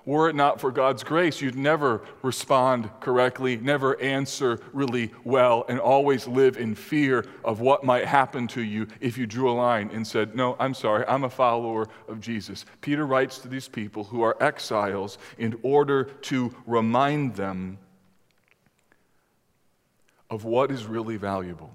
Were 0.06 0.28
it 0.28 0.36
not 0.36 0.60
for 0.60 0.70
God's 0.70 1.02
grace, 1.02 1.40
you'd 1.40 1.56
never 1.56 2.02
respond 2.24 2.90
correctly, 3.00 3.56
never 3.56 4.00
answer 4.02 4.60
really 4.74 5.12
well, 5.24 5.64
and 5.70 5.80
always 5.80 6.28
live 6.28 6.58
in 6.58 6.76
fear 6.76 7.26
of 7.46 7.62
what 7.62 7.86
might 7.86 8.06
happen 8.06 8.48
to 8.50 8.62
you 8.62 8.88
if 9.00 9.18
you 9.18 9.26
drew 9.26 9.50
a 9.50 9.54
line 9.54 9.90
and 9.94 10.06
said, 10.06 10.36
No, 10.36 10.58
I'm 10.60 10.74
sorry, 10.74 11.06
I'm 11.08 11.24
a 11.24 11.30
follower 11.30 11.88
of 12.10 12.20
Jesus. 12.20 12.66
Peter 12.82 13.08
writes 13.08 13.38
to 13.40 13.48
these 13.48 13.70
people 13.70 14.04
who 14.04 14.24
are 14.24 14.36
exiles 14.44 15.18
in 15.38 15.58
order 15.64 16.04
to 16.04 16.54
remind 16.66 17.36
them 17.36 17.78
of 20.30 20.44
what 20.44 20.70
is 20.70 20.86
really 20.86 21.16
valuable. 21.16 21.74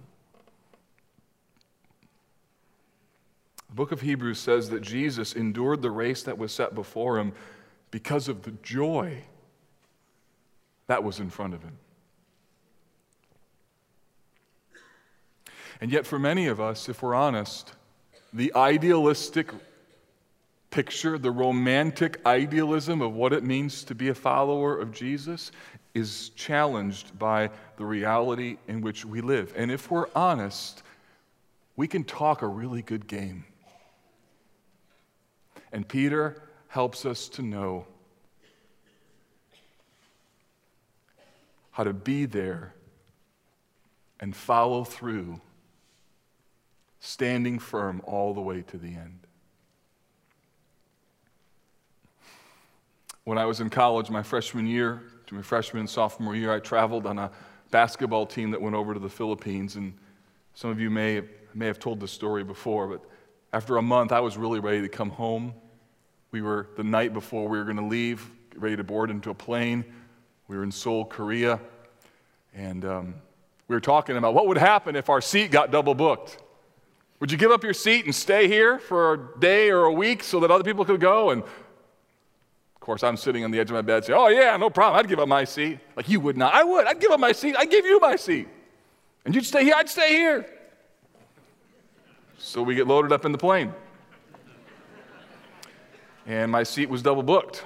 Book 3.79 3.93
of 3.93 4.01
Hebrews 4.01 4.41
says 4.41 4.71
that 4.71 4.83
Jesus 4.83 5.35
endured 5.35 5.83
the 5.83 5.91
race 5.93 6.25
that 6.25 6.37
was 6.37 6.51
set 6.51 6.75
before 6.75 7.17
him 7.17 7.33
because 7.93 8.27
of 8.27 8.43
the 8.43 8.51
joy 8.61 9.23
that 10.89 11.05
was 11.05 11.21
in 11.21 11.31
front 11.31 11.55
of 11.55 11.63
him. 11.63 11.79
And 15.81 15.93
yet, 15.93 16.07
for 16.07 16.19
many 16.19 16.49
of 16.49 16.61
us, 16.61 16.89
if 16.89 17.03
we're 17.03 17.15
honest, 17.15 17.73
the 18.33 18.53
idealistic 18.57 19.53
picture, 20.71 21.17
the 21.17 21.31
romantic 21.31 22.21
idealism 22.27 23.01
of 23.01 23.15
what 23.15 23.33
it 23.33 23.45
means 23.45 23.85
to 23.85 23.95
be 23.95 24.09
a 24.09 24.15
follower 24.15 24.77
of 24.77 24.91
Jesus, 24.91 25.53
is 25.95 26.31
challenged 26.31 27.17
by 27.17 27.49
the 27.77 27.85
reality 27.85 28.57
in 28.67 28.81
which 28.81 29.05
we 29.05 29.21
live. 29.21 29.53
And 29.57 29.71
if 29.71 29.89
we're 29.89 30.09
honest, 30.17 30.83
we 31.77 31.87
can 31.87 32.03
talk 32.03 32.43
a 32.43 32.49
really 32.49 32.83
good 32.83 33.07
game. 33.07 33.45
And 35.73 35.87
Peter 35.87 36.43
helps 36.69 37.05
us 37.05 37.29
to 37.31 37.43
know 37.43 37.87
how 41.71 41.85
to 41.85 41.93
be 41.93 42.25
there 42.25 42.75
and 44.21 44.35
follow 44.35 44.85
through, 44.85 45.41
standing 47.01 47.59
firm 47.59 48.03
all 48.05 48.35
the 48.35 48.41
way 48.41 48.63
to 48.63 48.77
the 48.77 48.89
end. 48.89 49.21
When 53.25 53.39
I 53.39 53.45
was 53.45 53.61
in 53.61 53.71
college, 53.71 54.11
my 54.11 54.23
freshman 54.23 54.67
year, 54.67 55.03
to 55.27 55.35
my 55.35 55.43
freshman 55.43 55.81
and 55.81 55.91
sophomore 55.91 56.35
year, 56.35 56.53
I 56.53 56.61
traveled 56.61 57.07
on 57.07 57.19
a 57.19 57.31
basketball 57.71 58.27
team 58.27 58.51
that 58.53 58.61
went 58.61 58.75
over 58.75 58.95
to 58.95 59.01
the 59.01 59.11
Philippines. 59.11 59.77
And 59.77 59.93
some 60.55 60.71
of 60.71 60.81
you 60.81 60.91
may, 60.91 61.23
may 61.55 61.67
have 61.67 61.79
told 61.79 62.01
this 62.01 62.11
story 62.11 62.43
before, 62.43 62.89
but 62.89 63.05
after 63.53 63.77
a 63.77 63.83
month, 63.83 64.13
I 64.13 64.21
was 64.21 64.37
really 64.37 64.61
ready 64.61 64.83
to 64.83 64.89
come 64.89 65.11
home. 65.11 65.55
We 66.31 66.43
were 66.43 66.69
the 66.77 66.85
night 66.85 67.15
before 67.15 67.49
we 67.49 67.59
were 67.59 67.65
going 67.65 67.79
to 67.79 67.87
leave, 67.87 68.31
ready 68.57 68.77
to 68.77 68.85
board 68.85 69.11
into 69.11 69.31
a 69.31 69.35
plane. 69.35 69.85
We 70.49 70.57
were 70.57 70.63
in 70.63 70.73
Seoul, 70.73 71.05
Korea, 71.05 71.61
and 72.55 72.85
um, 72.85 73.15
we 73.67 73.77
were 73.77 73.81
talking 73.81 74.17
about 74.17 74.35
what 74.35 74.47
would 74.49 74.59
happen 74.59 74.97
if 74.97 75.09
our 75.09 75.21
seat 75.21 75.51
got 75.51 75.71
double 75.71 75.95
booked. 75.95 76.43
Would 77.21 77.33
you 77.33 77.39
give 77.39 77.51
up 77.51 77.65
your 77.65 77.75
seat 77.75 78.05
and 78.05 78.15
stay 78.15 78.49
here 78.49 78.79
for 78.79 79.15
a 79.15 79.41
day 79.41 79.71
or 79.71 79.85
a 79.85 79.93
week 79.93 80.23
so 80.23 80.41
that 80.41 80.51
other 80.51 80.65
people 80.65 80.85
could 80.85 81.01
go? 81.01 81.31
And 81.31 81.43
of 81.43 82.81
course, 82.81 83.03
I'm 83.03 83.17
sitting 83.17 83.45
on 83.45 83.51
the 83.51 83.59
edge 83.59 83.71
of 83.71 83.75
my 83.75 83.83
bed 83.83 84.05
saying, 84.05 84.19
Oh, 84.19 84.29
yeah, 84.29 84.57
no 84.57 84.71
problem. 84.71 84.99
I'd 84.99 85.09
give 85.09 85.19
up 85.19 85.29
my 85.29 85.45
seat. 85.45 85.81
Like, 85.97 86.09
you 86.09 86.21
would 86.21 86.37
not. 86.37 86.55
I 86.55 86.65
would. 86.65 86.87
I'd 86.87 87.01
give 87.01 87.11
up 87.11 87.21
my 87.21 87.33
seat. 87.33 87.57
I'd 87.59 87.71
give 87.71 87.85
you 87.85 87.99
my 87.99 88.17
seat. 88.17 88.49
And 89.25 89.35
you'd 89.35 89.45
stay 89.45 89.65
here. 89.65 89.75
I'd 89.77 89.89
stay 89.89 90.11
here. 90.11 90.47
So 92.41 92.63
we 92.63 92.77
get 92.77 92.87
loaded 92.87 93.11
up 93.11 93.25
in 93.25 93.33
the 93.33 93.39
plane. 93.39 93.75
And 96.25 96.53
my 96.53 96.63
seat 96.63 96.89
was 96.89 97.03
double 97.03 97.25
booked. 97.25 97.65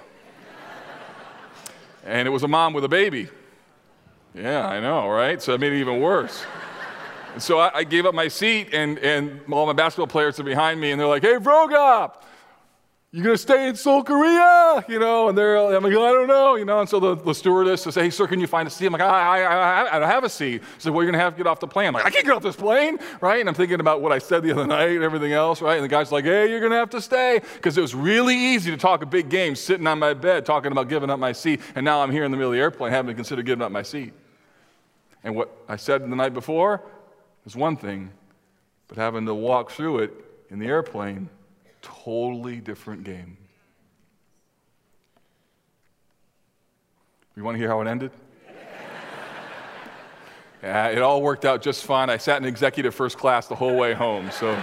and 2.06 2.26
it 2.26 2.30
was 2.30 2.42
a 2.42 2.48
mom 2.48 2.72
with 2.72 2.84
a 2.84 2.88
baby. 2.88 3.28
Yeah, 4.34 4.66
I 4.66 4.80
know, 4.80 5.10
right? 5.10 5.42
So 5.42 5.52
it 5.52 5.60
made 5.60 5.74
it 5.74 5.80
even 5.80 6.00
worse. 6.00 6.42
And 7.34 7.42
so 7.42 7.58
I, 7.58 7.70
I, 7.78 7.84
gave 7.84 8.06
up 8.06 8.14
my 8.14 8.28
seat, 8.28 8.70
and, 8.72 8.98
and 8.98 9.40
all 9.50 9.66
my 9.66 9.74
basketball 9.74 10.06
players 10.06 10.40
are 10.40 10.44
behind 10.44 10.80
me, 10.80 10.90
and 10.90 10.98
they're 10.98 11.06
like, 11.06 11.22
hey, 11.22 11.36
Vroegop, 13.12 13.18
you 13.18 13.22
gonna 13.22 13.36
stay 13.36 13.68
in 13.68 13.76
Seoul, 13.76 14.02
Korea? 14.02 14.84
You 14.88 14.98
know, 14.98 15.28
and 15.28 15.36
they're, 15.36 15.56
I'm 15.56 15.82
like, 15.82 15.92
I 15.92 16.12
don't 16.12 16.26
know, 16.26 16.56
you 16.56 16.64
know. 16.64 16.80
And 16.80 16.88
so 16.88 16.98
the, 16.98 17.14
the 17.14 17.34
stewardess 17.34 17.82
says, 17.82 17.94
hey, 17.94 18.10
sir, 18.10 18.26
can 18.26 18.40
you 18.40 18.46
find 18.46 18.66
a 18.66 18.70
seat? 18.70 18.86
I'm 18.86 18.92
like, 18.92 19.02
I, 19.02 19.42
I, 19.42 19.54
I, 19.84 19.96
I 19.96 19.98
don't 19.98 20.08
have 20.08 20.24
a 20.24 20.28
seat. 20.28 20.62
Said, 20.78 20.92
well, 20.92 21.02
you're 21.02 21.12
gonna 21.12 21.22
have 21.22 21.34
to 21.34 21.36
get 21.36 21.46
off 21.46 21.60
the 21.60 21.66
plane. 21.66 21.88
I'm 21.88 21.94
like, 21.94 22.06
I 22.06 22.10
can't 22.10 22.24
get 22.24 22.34
off 22.34 22.42
this 22.42 22.56
plane, 22.56 22.98
right? 23.20 23.40
And 23.40 23.48
I'm 23.48 23.54
thinking 23.54 23.80
about 23.80 24.00
what 24.00 24.12
I 24.12 24.18
said 24.18 24.42
the 24.42 24.52
other 24.52 24.66
night 24.66 24.90
and 24.90 25.02
everything 25.02 25.32
else, 25.32 25.60
right? 25.60 25.74
And 25.74 25.84
the 25.84 25.88
guy's 25.88 26.10
like, 26.10 26.24
hey, 26.24 26.48
you're 26.48 26.60
gonna 26.60 26.76
have 26.76 26.90
to 26.90 27.00
stay. 27.00 27.40
Because 27.54 27.76
it 27.76 27.82
was 27.82 27.94
really 27.94 28.36
easy 28.36 28.70
to 28.70 28.76
talk 28.76 29.02
a 29.02 29.06
big 29.06 29.28
game 29.28 29.54
sitting 29.56 29.86
on 29.86 29.98
my 29.98 30.14
bed 30.14 30.46
talking 30.46 30.72
about 30.72 30.88
giving 30.88 31.10
up 31.10 31.18
my 31.18 31.32
seat. 31.32 31.60
And 31.74 31.84
now 31.84 32.02
I'm 32.02 32.10
here 32.10 32.24
in 32.24 32.30
the 32.30 32.36
middle 32.36 32.52
of 32.52 32.56
the 32.56 32.60
airplane 32.60 32.92
having 32.92 33.08
to 33.08 33.14
consider 33.14 33.42
giving 33.42 33.62
up 33.62 33.72
my 33.72 33.82
seat. 33.82 34.12
And 35.24 35.36
what 35.36 35.54
I 35.68 35.76
said 35.76 36.02
the 36.02 36.16
night 36.16 36.34
before 36.34 36.82
is 37.44 37.54
one 37.54 37.76
thing, 37.76 38.10
but 38.88 38.96
having 38.96 39.26
to 39.26 39.34
walk 39.34 39.70
through 39.70 39.98
it 39.98 40.12
in 40.50 40.58
the 40.58 40.66
airplane, 40.66 41.28
totally 41.82 42.56
different 42.56 43.04
game. 43.04 43.36
You 47.36 47.44
want 47.44 47.54
to 47.54 47.58
hear 47.58 47.68
how 47.68 47.80
it 47.80 47.88
ended? 47.88 48.10
yeah, 50.62 50.88
it 50.88 51.02
all 51.02 51.22
worked 51.22 51.44
out 51.44 51.62
just 51.62 51.84
fine. 51.84 52.10
I 52.10 52.16
sat 52.16 52.40
in 52.40 52.46
executive 52.46 52.94
first 52.94 53.18
class 53.18 53.46
the 53.46 53.54
whole 53.54 53.76
way 53.76 53.94
home, 53.94 54.30
so. 54.30 54.58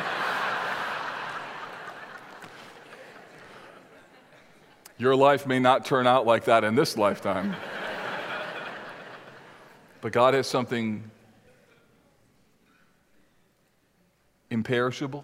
Your 5.00 5.16
life 5.16 5.48
may 5.48 5.60
not 5.60 5.86
turn 5.86 6.06
out 6.06 6.26
like 6.26 6.44
that 6.46 6.66
in 6.66 6.76
this 6.76 6.98
lifetime. 6.98 7.56
but 10.02 10.12
God 10.12 10.34
has 10.34 10.46
something 10.46 11.10
imperishable, 14.50 15.24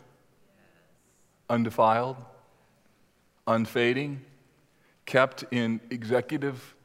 undefiled, 1.50 2.18
unfading, 3.48 4.22
kept 5.06 5.44
in 5.52 5.80
executive 5.90 6.76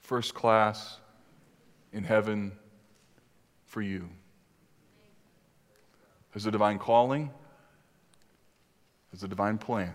first 0.00 0.34
class 0.34 0.98
in 1.92 2.04
heaven 2.04 2.52
for 3.66 3.80
you. 3.80 4.08
There's 6.32 6.46
a 6.46 6.50
divine 6.50 6.78
calling, 6.78 7.30
there's 9.10 9.22
a 9.22 9.28
divine 9.28 9.58
plan. 9.58 9.94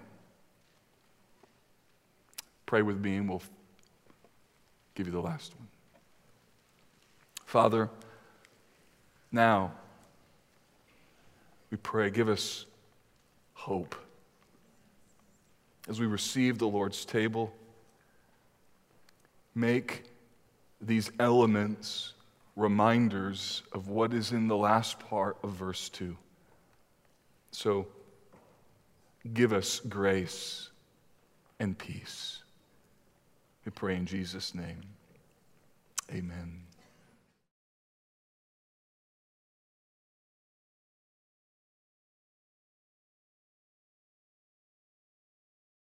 Pray 2.65 2.81
with 2.81 2.99
me, 2.99 3.15
and 3.15 3.29
we'll 3.29 3.41
give 4.93 5.07
you 5.07 5.13
the 5.13 5.21
last 5.21 5.53
one. 5.57 5.67
Father, 7.45 7.89
now 9.31 9.71
we 11.71 11.77
pray, 11.77 12.09
give 12.09 12.29
us 12.29 12.65
hope. 13.53 13.95
As 15.87 15.99
we 15.99 16.05
receive 16.05 16.57
the 16.57 16.67
Lord's 16.67 17.05
table, 17.05 17.53
make 19.55 20.03
these 20.81 21.09
elements 21.19 22.13
reminders 22.55 23.63
of 23.71 23.87
what 23.87 24.13
is 24.13 24.31
in 24.31 24.47
the 24.47 24.57
last 24.57 24.99
part 24.99 25.37
of 25.43 25.51
verse 25.51 25.89
2. 25.89 26.17
So 27.51 27.87
give 29.33 29.53
us 29.53 29.79
grace 29.79 30.69
and 31.59 31.77
peace. 31.77 32.39
We 33.65 33.71
pray 33.71 33.95
in 33.95 34.05
Jesus' 34.05 34.53
name. 34.53 34.81
Amen. 36.11 36.66